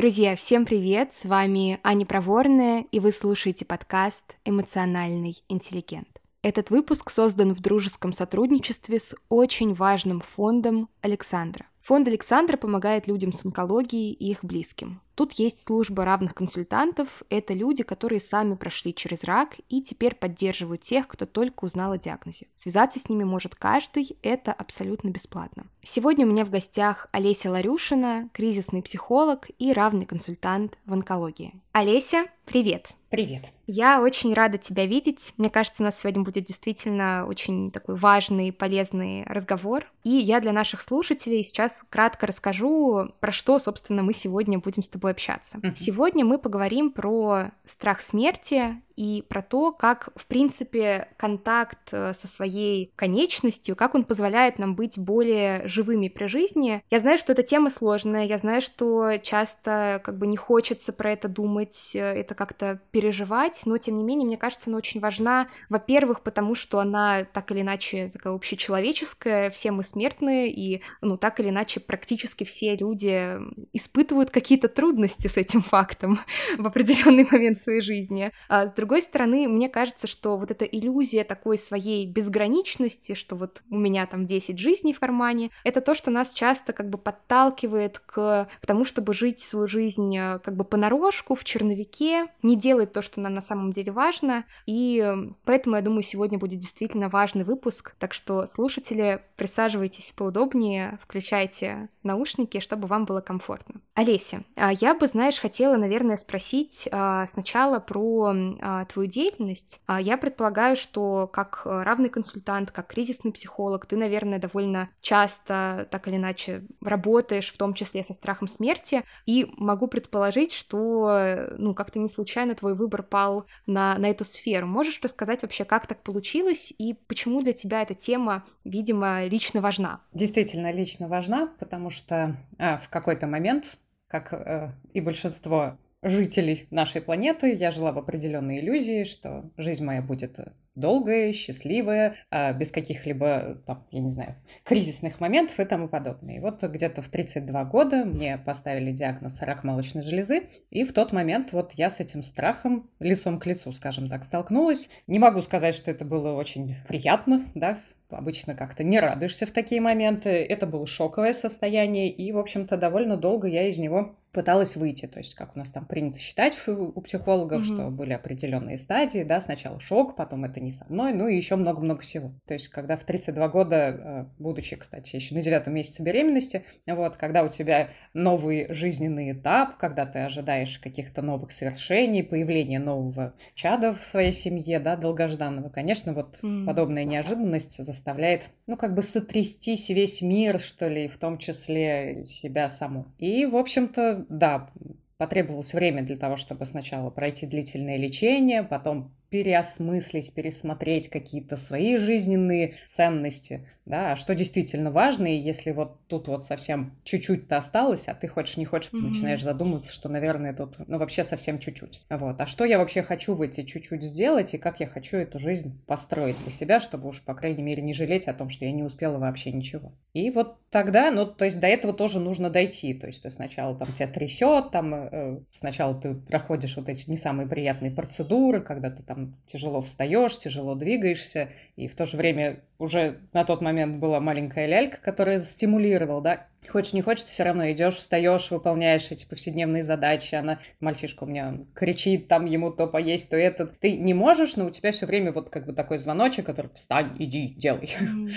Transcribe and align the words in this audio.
Друзья, 0.00 0.34
всем 0.34 0.64
привет! 0.64 1.12
С 1.12 1.26
вами 1.26 1.78
Аня 1.82 2.06
Проворная, 2.06 2.86
и 2.90 2.98
вы 3.00 3.12
слушаете 3.12 3.66
подкаст 3.66 4.38
«Эмоциональный 4.46 5.36
интеллигент». 5.50 6.08
Этот 6.40 6.70
выпуск 6.70 7.10
создан 7.10 7.52
в 7.52 7.60
дружеском 7.60 8.14
сотрудничестве 8.14 8.98
с 8.98 9.14
очень 9.28 9.74
важным 9.74 10.22
фондом 10.22 10.88
Александра. 11.02 11.66
Фонд 11.90 12.06
Александра 12.06 12.56
помогает 12.56 13.08
людям 13.08 13.32
с 13.32 13.44
онкологией 13.44 14.12
и 14.12 14.30
их 14.30 14.44
близким. 14.44 15.00
Тут 15.16 15.32
есть 15.32 15.60
служба 15.60 16.04
равных 16.04 16.36
консультантов. 16.36 17.24
Это 17.30 17.52
люди, 17.52 17.82
которые 17.82 18.20
сами 18.20 18.54
прошли 18.54 18.94
через 18.94 19.24
рак 19.24 19.56
и 19.68 19.82
теперь 19.82 20.14
поддерживают 20.14 20.82
тех, 20.82 21.08
кто 21.08 21.26
только 21.26 21.64
узнал 21.64 21.90
о 21.90 21.98
диагнозе. 21.98 22.46
Связаться 22.54 23.00
с 23.00 23.08
ними 23.08 23.24
может 23.24 23.56
каждый, 23.56 24.16
это 24.22 24.52
абсолютно 24.52 25.08
бесплатно. 25.08 25.66
Сегодня 25.82 26.26
у 26.26 26.30
меня 26.30 26.44
в 26.44 26.50
гостях 26.50 27.08
Олеся 27.10 27.50
Ларюшина, 27.50 28.30
кризисный 28.32 28.82
психолог 28.82 29.48
и 29.58 29.72
равный 29.72 30.06
консультант 30.06 30.78
в 30.86 30.92
онкологии. 30.92 31.60
Олеся, 31.72 32.26
привет! 32.46 32.94
Привет. 33.10 33.46
Я 33.72 34.02
очень 34.02 34.34
рада 34.34 34.58
тебя 34.58 34.84
видеть. 34.84 35.32
Мне 35.36 35.48
кажется, 35.48 35.84
у 35.84 35.86
нас 35.86 36.00
сегодня 36.00 36.24
будет 36.24 36.44
действительно 36.44 37.24
очень 37.28 37.70
такой 37.70 37.94
важный, 37.94 38.52
полезный 38.52 39.22
разговор. 39.26 39.84
И 40.02 40.10
я 40.10 40.40
для 40.40 40.52
наших 40.52 40.80
слушателей 40.80 41.44
сейчас 41.44 41.84
кратко 41.88 42.26
расскажу, 42.26 43.12
про 43.20 43.30
что, 43.30 43.60
собственно, 43.60 44.02
мы 44.02 44.12
сегодня 44.12 44.58
будем 44.58 44.82
с 44.82 44.88
тобой 44.88 45.12
общаться. 45.12 45.58
Uh-huh. 45.58 45.76
Сегодня 45.76 46.24
мы 46.24 46.38
поговорим 46.38 46.90
про 46.90 47.52
страх 47.64 48.00
смерти 48.00 48.82
и 49.00 49.24
про 49.28 49.40
то, 49.40 49.72
как, 49.72 50.10
в 50.14 50.26
принципе, 50.26 51.08
контакт 51.16 51.88
э, 51.92 52.12
со 52.12 52.28
своей 52.28 52.92
конечностью, 52.96 53.74
как 53.74 53.94
он 53.94 54.04
позволяет 54.04 54.58
нам 54.58 54.74
быть 54.74 54.98
более 54.98 55.66
живыми 55.66 56.08
при 56.08 56.26
жизни. 56.26 56.82
Я 56.90 57.00
знаю, 57.00 57.16
что 57.16 57.32
эта 57.32 57.42
тема 57.42 57.70
сложная, 57.70 58.26
я 58.26 58.36
знаю, 58.36 58.60
что 58.60 59.16
часто 59.22 60.02
как 60.04 60.18
бы 60.18 60.26
не 60.26 60.36
хочется 60.36 60.92
про 60.92 61.12
это 61.12 61.28
думать, 61.28 61.92
э, 61.94 62.00
это 62.00 62.34
как-то 62.34 62.80
переживать, 62.90 63.59
но, 63.66 63.78
тем 63.78 63.98
не 63.98 64.04
менее, 64.04 64.26
мне 64.26 64.36
кажется, 64.36 64.70
она 64.70 64.78
очень 64.78 65.00
важна, 65.00 65.48
во-первых, 65.68 66.22
потому 66.22 66.54
что 66.54 66.78
она 66.78 67.24
так 67.24 67.50
или 67.50 67.62
иначе 67.62 68.10
такая 68.12 68.34
общечеловеческая, 68.34 69.50
все 69.50 69.70
мы 69.72 69.82
смертные, 69.82 70.50
и, 70.52 70.82
ну, 71.00 71.16
так 71.16 71.40
или 71.40 71.48
иначе, 71.48 71.80
практически 71.80 72.44
все 72.44 72.76
люди 72.76 73.38
испытывают 73.72 74.30
какие-то 74.30 74.68
трудности 74.68 75.26
с 75.26 75.36
этим 75.36 75.62
фактом 75.62 76.20
в 76.58 76.66
определенный 76.66 77.26
момент 77.30 77.58
своей 77.58 77.80
жизни. 77.80 78.30
А 78.48 78.66
с 78.66 78.72
другой 78.72 78.90
другой 78.90 79.02
стороны, 79.02 79.48
мне 79.48 79.68
кажется, 79.68 80.06
что 80.06 80.36
вот 80.36 80.50
эта 80.50 80.64
иллюзия 80.64 81.24
такой 81.24 81.58
своей 81.58 82.06
безграничности, 82.06 83.14
что 83.14 83.36
вот 83.36 83.62
у 83.70 83.78
меня 83.78 84.04
там 84.06 84.26
10 84.26 84.58
жизней 84.58 84.92
в 84.92 85.00
кармане, 85.00 85.50
это 85.64 85.80
то, 85.80 85.94
что 85.94 86.10
нас 86.10 86.34
часто 86.34 86.72
как 86.72 86.90
бы 86.90 86.98
подталкивает 86.98 87.98
к, 88.00 88.48
к 88.60 88.66
тому, 88.66 88.84
чтобы 88.84 89.14
жить 89.14 89.38
свою 89.38 89.66
жизнь 89.66 90.16
э, 90.16 90.40
как 90.40 90.56
бы 90.56 90.64
понарошку, 90.64 91.34
в 91.34 91.44
черновике, 91.44 92.26
не 92.42 92.56
делать 92.56 92.92
то, 92.92 93.00
что 93.00 93.20
нам 93.20 93.32
на 93.40 93.46
самом 93.46 93.72
деле 93.72 93.90
важно, 93.90 94.44
и 94.66 95.02
поэтому, 95.46 95.76
я 95.76 95.82
думаю, 95.82 96.02
сегодня 96.02 96.38
будет 96.38 96.60
действительно 96.60 97.08
важный 97.08 97.44
выпуск, 97.44 97.94
так 97.98 98.12
что 98.12 98.44
слушатели, 98.44 99.22
присаживайтесь 99.36 100.12
поудобнее, 100.14 100.98
включайте 101.02 101.88
наушники, 102.02 102.60
чтобы 102.60 102.86
вам 102.86 103.06
было 103.06 103.22
комфортно. 103.22 103.80
Олеся, 103.94 104.44
а 104.56 104.72
я 104.72 104.94
бы, 104.94 105.06
знаешь, 105.06 105.40
хотела, 105.40 105.76
наверное, 105.76 106.18
спросить 106.18 106.86
а, 106.92 107.26
сначала 107.26 107.78
про 107.78 108.34
а, 108.60 108.84
твою 108.84 109.08
деятельность, 109.08 109.80
я 109.88 110.18
предполагаю, 110.18 110.76
что 110.76 111.26
как 111.32 111.62
равный 111.64 112.10
консультант, 112.10 112.70
как 112.70 112.88
кризисный 112.88 113.32
психолог, 113.32 113.86
ты, 113.86 113.96
наверное, 113.96 114.38
довольно 114.38 114.90
часто 115.00 115.88
так 115.90 116.08
или 116.08 116.16
иначе 116.16 116.66
работаешь, 116.82 117.50
в 117.50 117.56
том 117.56 117.72
числе 117.72 118.04
со 118.04 118.12
страхом 118.12 118.48
смерти, 118.48 119.02
и 119.24 119.50
могу 119.56 119.88
предположить, 119.88 120.52
что, 120.52 121.48
ну, 121.56 121.74
как-то 121.74 121.98
не 121.98 122.08
случайно 122.08 122.54
твой 122.54 122.74
выбор 122.74 123.02
пал 123.02 123.29
на, 123.66 123.96
на 123.98 124.10
эту 124.10 124.24
сферу. 124.24 124.66
Можешь 124.66 125.00
рассказать 125.02 125.42
вообще, 125.42 125.64
как 125.64 125.86
так 125.86 126.02
получилось, 126.02 126.72
и 126.78 126.94
почему 127.06 127.42
для 127.42 127.52
тебя 127.52 127.82
эта 127.82 127.94
тема, 127.94 128.44
видимо, 128.64 129.24
лично 129.24 129.60
важна? 129.60 130.00
Действительно, 130.12 130.72
лично 130.72 131.08
важна, 131.08 131.48
потому 131.58 131.90
что 131.90 132.36
а, 132.58 132.78
в 132.78 132.88
какой-то 132.88 133.26
момент, 133.26 133.76
как 134.08 134.32
э, 134.32 134.72
и 134.92 135.00
большинство 135.00 135.78
жителей 136.02 136.66
нашей 136.70 137.00
планеты 137.00 137.54
я 137.54 137.70
жила 137.70 137.92
в 137.92 137.98
определенной 137.98 138.60
иллюзии, 138.60 139.04
что 139.04 139.50
жизнь 139.56 139.84
моя 139.84 140.02
будет 140.02 140.38
долгая, 140.74 141.32
счастливая, 141.32 142.16
а, 142.30 142.52
без 142.52 142.70
каких-либо, 142.70 143.60
там, 143.66 143.86
я 143.90 144.00
не 144.00 144.08
знаю, 144.08 144.36
кризисных 144.64 145.20
моментов 145.20 145.58
и 145.60 145.64
тому 145.64 145.88
подобное. 145.88 146.36
И 146.36 146.40
вот 146.40 146.62
где-то 146.62 147.02
в 147.02 147.08
32 147.08 147.64
года 147.64 148.04
мне 148.04 148.38
поставили 148.38 148.92
диагноз 148.92 149.40
рак 149.42 149.64
молочной 149.64 150.02
железы, 150.02 150.44
и 150.70 150.84
в 150.84 150.92
тот 150.92 151.12
момент 151.12 151.52
вот 151.52 151.72
я 151.74 151.90
с 151.90 152.00
этим 152.00 152.22
страхом 152.22 152.88
лицом 152.98 153.38
к 153.38 153.46
лицу, 153.46 153.72
скажем 153.72 154.08
так, 154.08 154.24
столкнулась. 154.24 154.88
Не 155.06 155.18
могу 155.18 155.42
сказать, 155.42 155.74
что 155.74 155.90
это 155.90 156.04
было 156.04 156.32
очень 156.32 156.76
приятно, 156.88 157.44
да, 157.54 157.78
обычно 158.08 158.54
как-то 158.54 158.82
не 158.82 159.00
радуешься 159.00 159.46
в 159.46 159.52
такие 159.52 159.80
моменты. 159.80 160.30
Это 160.30 160.66
было 160.66 160.86
шоковое 160.86 161.32
состояние, 161.32 162.10
и, 162.10 162.32
в 162.32 162.38
общем-то, 162.38 162.76
довольно 162.76 163.16
долго 163.16 163.46
я 163.48 163.68
из 163.68 163.78
него 163.78 164.16
пыталась 164.32 164.76
выйти, 164.76 165.06
то 165.06 165.18
есть 165.18 165.34
как 165.34 165.56
у 165.56 165.58
нас 165.58 165.70
там 165.70 165.84
принято 165.84 166.18
считать 166.18 166.56
у 166.68 167.00
психологов, 167.00 167.62
mm-hmm. 167.62 167.74
что 167.74 167.90
были 167.90 168.12
определенные 168.12 168.78
стадии, 168.78 169.24
да, 169.24 169.40
сначала 169.40 169.80
шок, 169.80 170.14
потом 170.16 170.44
это 170.44 170.60
не 170.60 170.70
со 170.70 170.84
мной, 170.88 171.12
ну 171.12 171.26
и 171.26 171.36
еще 171.36 171.56
много-много 171.56 172.02
всего. 172.02 172.32
То 172.46 172.54
есть 172.54 172.68
когда 172.68 172.96
в 172.96 173.04
32 173.04 173.48
года, 173.48 173.76
э, 173.76 174.24
будучи, 174.38 174.76
кстати, 174.76 175.16
еще 175.16 175.34
на 175.34 175.42
девятом 175.42 175.74
месяце 175.74 176.02
беременности, 176.02 176.64
вот, 176.86 177.16
когда 177.16 177.42
у 177.42 177.48
тебя 177.48 177.90
новый 178.14 178.72
жизненный 178.72 179.32
этап, 179.32 179.78
когда 179.78 180.06
ты 180.06 180.20
ожидаешь 180.20 180.78
каких-то 180.78 181.22
новых 181.22 181.50
свершений, 181.50 182.22
появления 182.22 182.78
нового 182.78 183.34
чада 183.54 183.94
в 183.94 184.02
своей 184.02 184.32
семье, 184.32 184.78
да, 184.78 184.96
долгожданного, 184.96 185.70
конечно, 185.70 186.12
вот 186.12 186.38
mm-hmm. 186.42 186.66
подобная 186.66 187.04
неожиданность 187.04 187.84
заставляет, 187.84 188.44
ну, 188.66 188.76
как 188.76 188.94
бы 188.94 189.02
сотрястись 189.02 189.88
весь 189.88 190.22
мир, 190.22 190.60
что 190.60 190.88
ли, 190.88 191.08
в 191.08 191.18
том 191.18 191.38
числе 191.38 192.24
себя 192.26 192.68
саму. 192.68 193.06
И, 193.18 193.46
в 193.46 193.56
общем-то, 193.56 194.19
да, 194.28 194.70
потребовалось 195.16 195.74
время 195.74 196.02
для 196.02 196.16
того, 196.16 196.36
чтобы 196.36 196.64
сначала 196.66 197.10
пройти 197.10 197.46
длительное 197.46 197.96
лечение, 197.96 198.62
потом 198.62 199.14
переосмыслить, 199.30 200.34
пересмотреть 200.34 201.08
какие-то 201.08 201.56
свои 201.56 201.96
жизненные 201.96 202.74
ценности, 202.86 203.66
да, 203.86 204.12
а 204.12 204.16
что 204.16 204.34
действительно 204.34 204.90
важно, 204.90 205.26
и 205.26 205.38
если 205.38 205.72
вот 205.72 205.98
тут 206.06 206.28
вот 206.28 206.44
совсем 206.44 206.96
чуть-чуть-то 207.04 207.56
осталось, 207.56 208.08
а 208.08 208.14
ты 208.14 208.28
хочешь, 208.28 208.56
не 208.56 208.64
хочешь, 208.64 208.92
mm-hmm. 208.92 209.08
начинаешь 209.08 209.42
задумываться, 209.42 209.92
что, 209.92 210.08
наверное, 210.08 210.52
тут, 210.52 210.76
ну, 210.86 210.98
вообще 210.98 211.24
совсем 211.24 211.58
чуть-чуть. 211.58 212.02
Вот, 212.08 212.40
а 212.40 212.46
что 212.46 212.64
я 212.64 212.78
вообще 212.78 213.02
хочу 213.02 213.34
в 213.34 213.42
эти 213.42 213.64
чуть-чуть 213.64 214.02
сделать, 214.02 214.54
и 214.54 214.58
как 214.58 214.80
я 214.80 214.86
хочу 214.86 215.16
эту 215.16 215.38
жизнь 215.38 215.80
построить 215.86 216.40
для 216.42 216.52
себя, 216.52 216.80
чтобы 216.80 217.08
уж, 217.08 217.22
по 217.22 217.34
крайней 217.34 217.62
мере, 217.62 217.82
не 217.82 217.92
жалеть 217.92 218.28
о 218.28 218.34
том, 218.34 218.48
что 218.48 218.64
я 218.64 218.72
не 218.72 218.82
успела 218.82 219.18
вообще 219.18 219.52
ничего. 219.52 219.92
И 220.12 220.30
вот 220.30 220.58
тогда, 220.70 221.10
ну, 221.10 221.26
то 221.26 221.44
есть 221.44 221.60
до 221.60 221.66
этого 221.66 221.92
тоже 221.92 222.20
нужно 222.20 222.50
дойти, 222.50 222.94
то 222.94 223.06
есть 223.06 223.22
ты 223.22 223.30
сначала 223.30 223.76
там 223.76 223.92
тебя 223.92 224.08
трясет, 224.08 224.70
там 224.70 224.94
э, 224.94 225.40
сначала 225.50 226.00
ты 226.00 226.14
проходишь 226.14 226.76
вот 226.76 226.88
эти 226.88 227.08
не 227.10 227.16
самые 227.16 227.48
приятные 227.48 227.90
процедуры, 227.90 228.60
когда 228.60 228.90
ты 228.90 229.02
там 229.02 229.19
там 229.20 229.36
тяжело 229.46 229.80
встаешь, 229.80 230.38
тяжело 230.38 230.74
двигаешься, 230.74 231.50
и 231.76 231.88
в 231.88 231.94
то 231.94 232.06
же 232.06 232.16
время 232.16 232.60
уже 232.78 233.18
на 233.32 233.44
тот 233.44 233.60
момент 233.60 233.96
была 233.98 234.20
маленькая 234.20 234.66
лялька, 234.66 234.98
которая 235.02 235.40
стимулировала, 235.40 236.22
да, 236.22 236.46
Хочешь, 236.68 236.92
не 236.92 237.00
хочешь, 237.00 237.24
ты 237.24 237.30
все 237.30 237.42
равно 237.42 237.72
идешь, 237.72 237.96
встаешь, 237.96 238.50
выполняешь 238.50 239.10
эти 239.10 239.26
повседневные 239.26 239.82
задачи. 239.82 240.34
Она, 240.34 240.60
мальчишка 240.78 241.24
у 241.24 241.26
меня 241.26 241.54
кричит, 241.74 242.28
там 242.28 242.44
ему 242.44 242.70
то 242.70 242.86
поесть, 242.86 243.30
то 243.30 243.36
это. 243.36 243.66
Ты 243.66 243.96
не 243.96 244.12
можешь, 244.12 244.56
но 244.56 244.66
у 244.66 244.70
тебя 244.70 244.92
все 244.92 245.06
время 245.06 245.32
вот 245.32 245.48
как 245.48 245.64
бы 245.64 245.72
такой 245.72 245.96
звоночек, 245.96 246.46
который 246.46 246.70
встань, 246.74 247.16
иди, 247.18 247.48
делай. 247.48 247.96
Mm-hmm. 247.98 248.30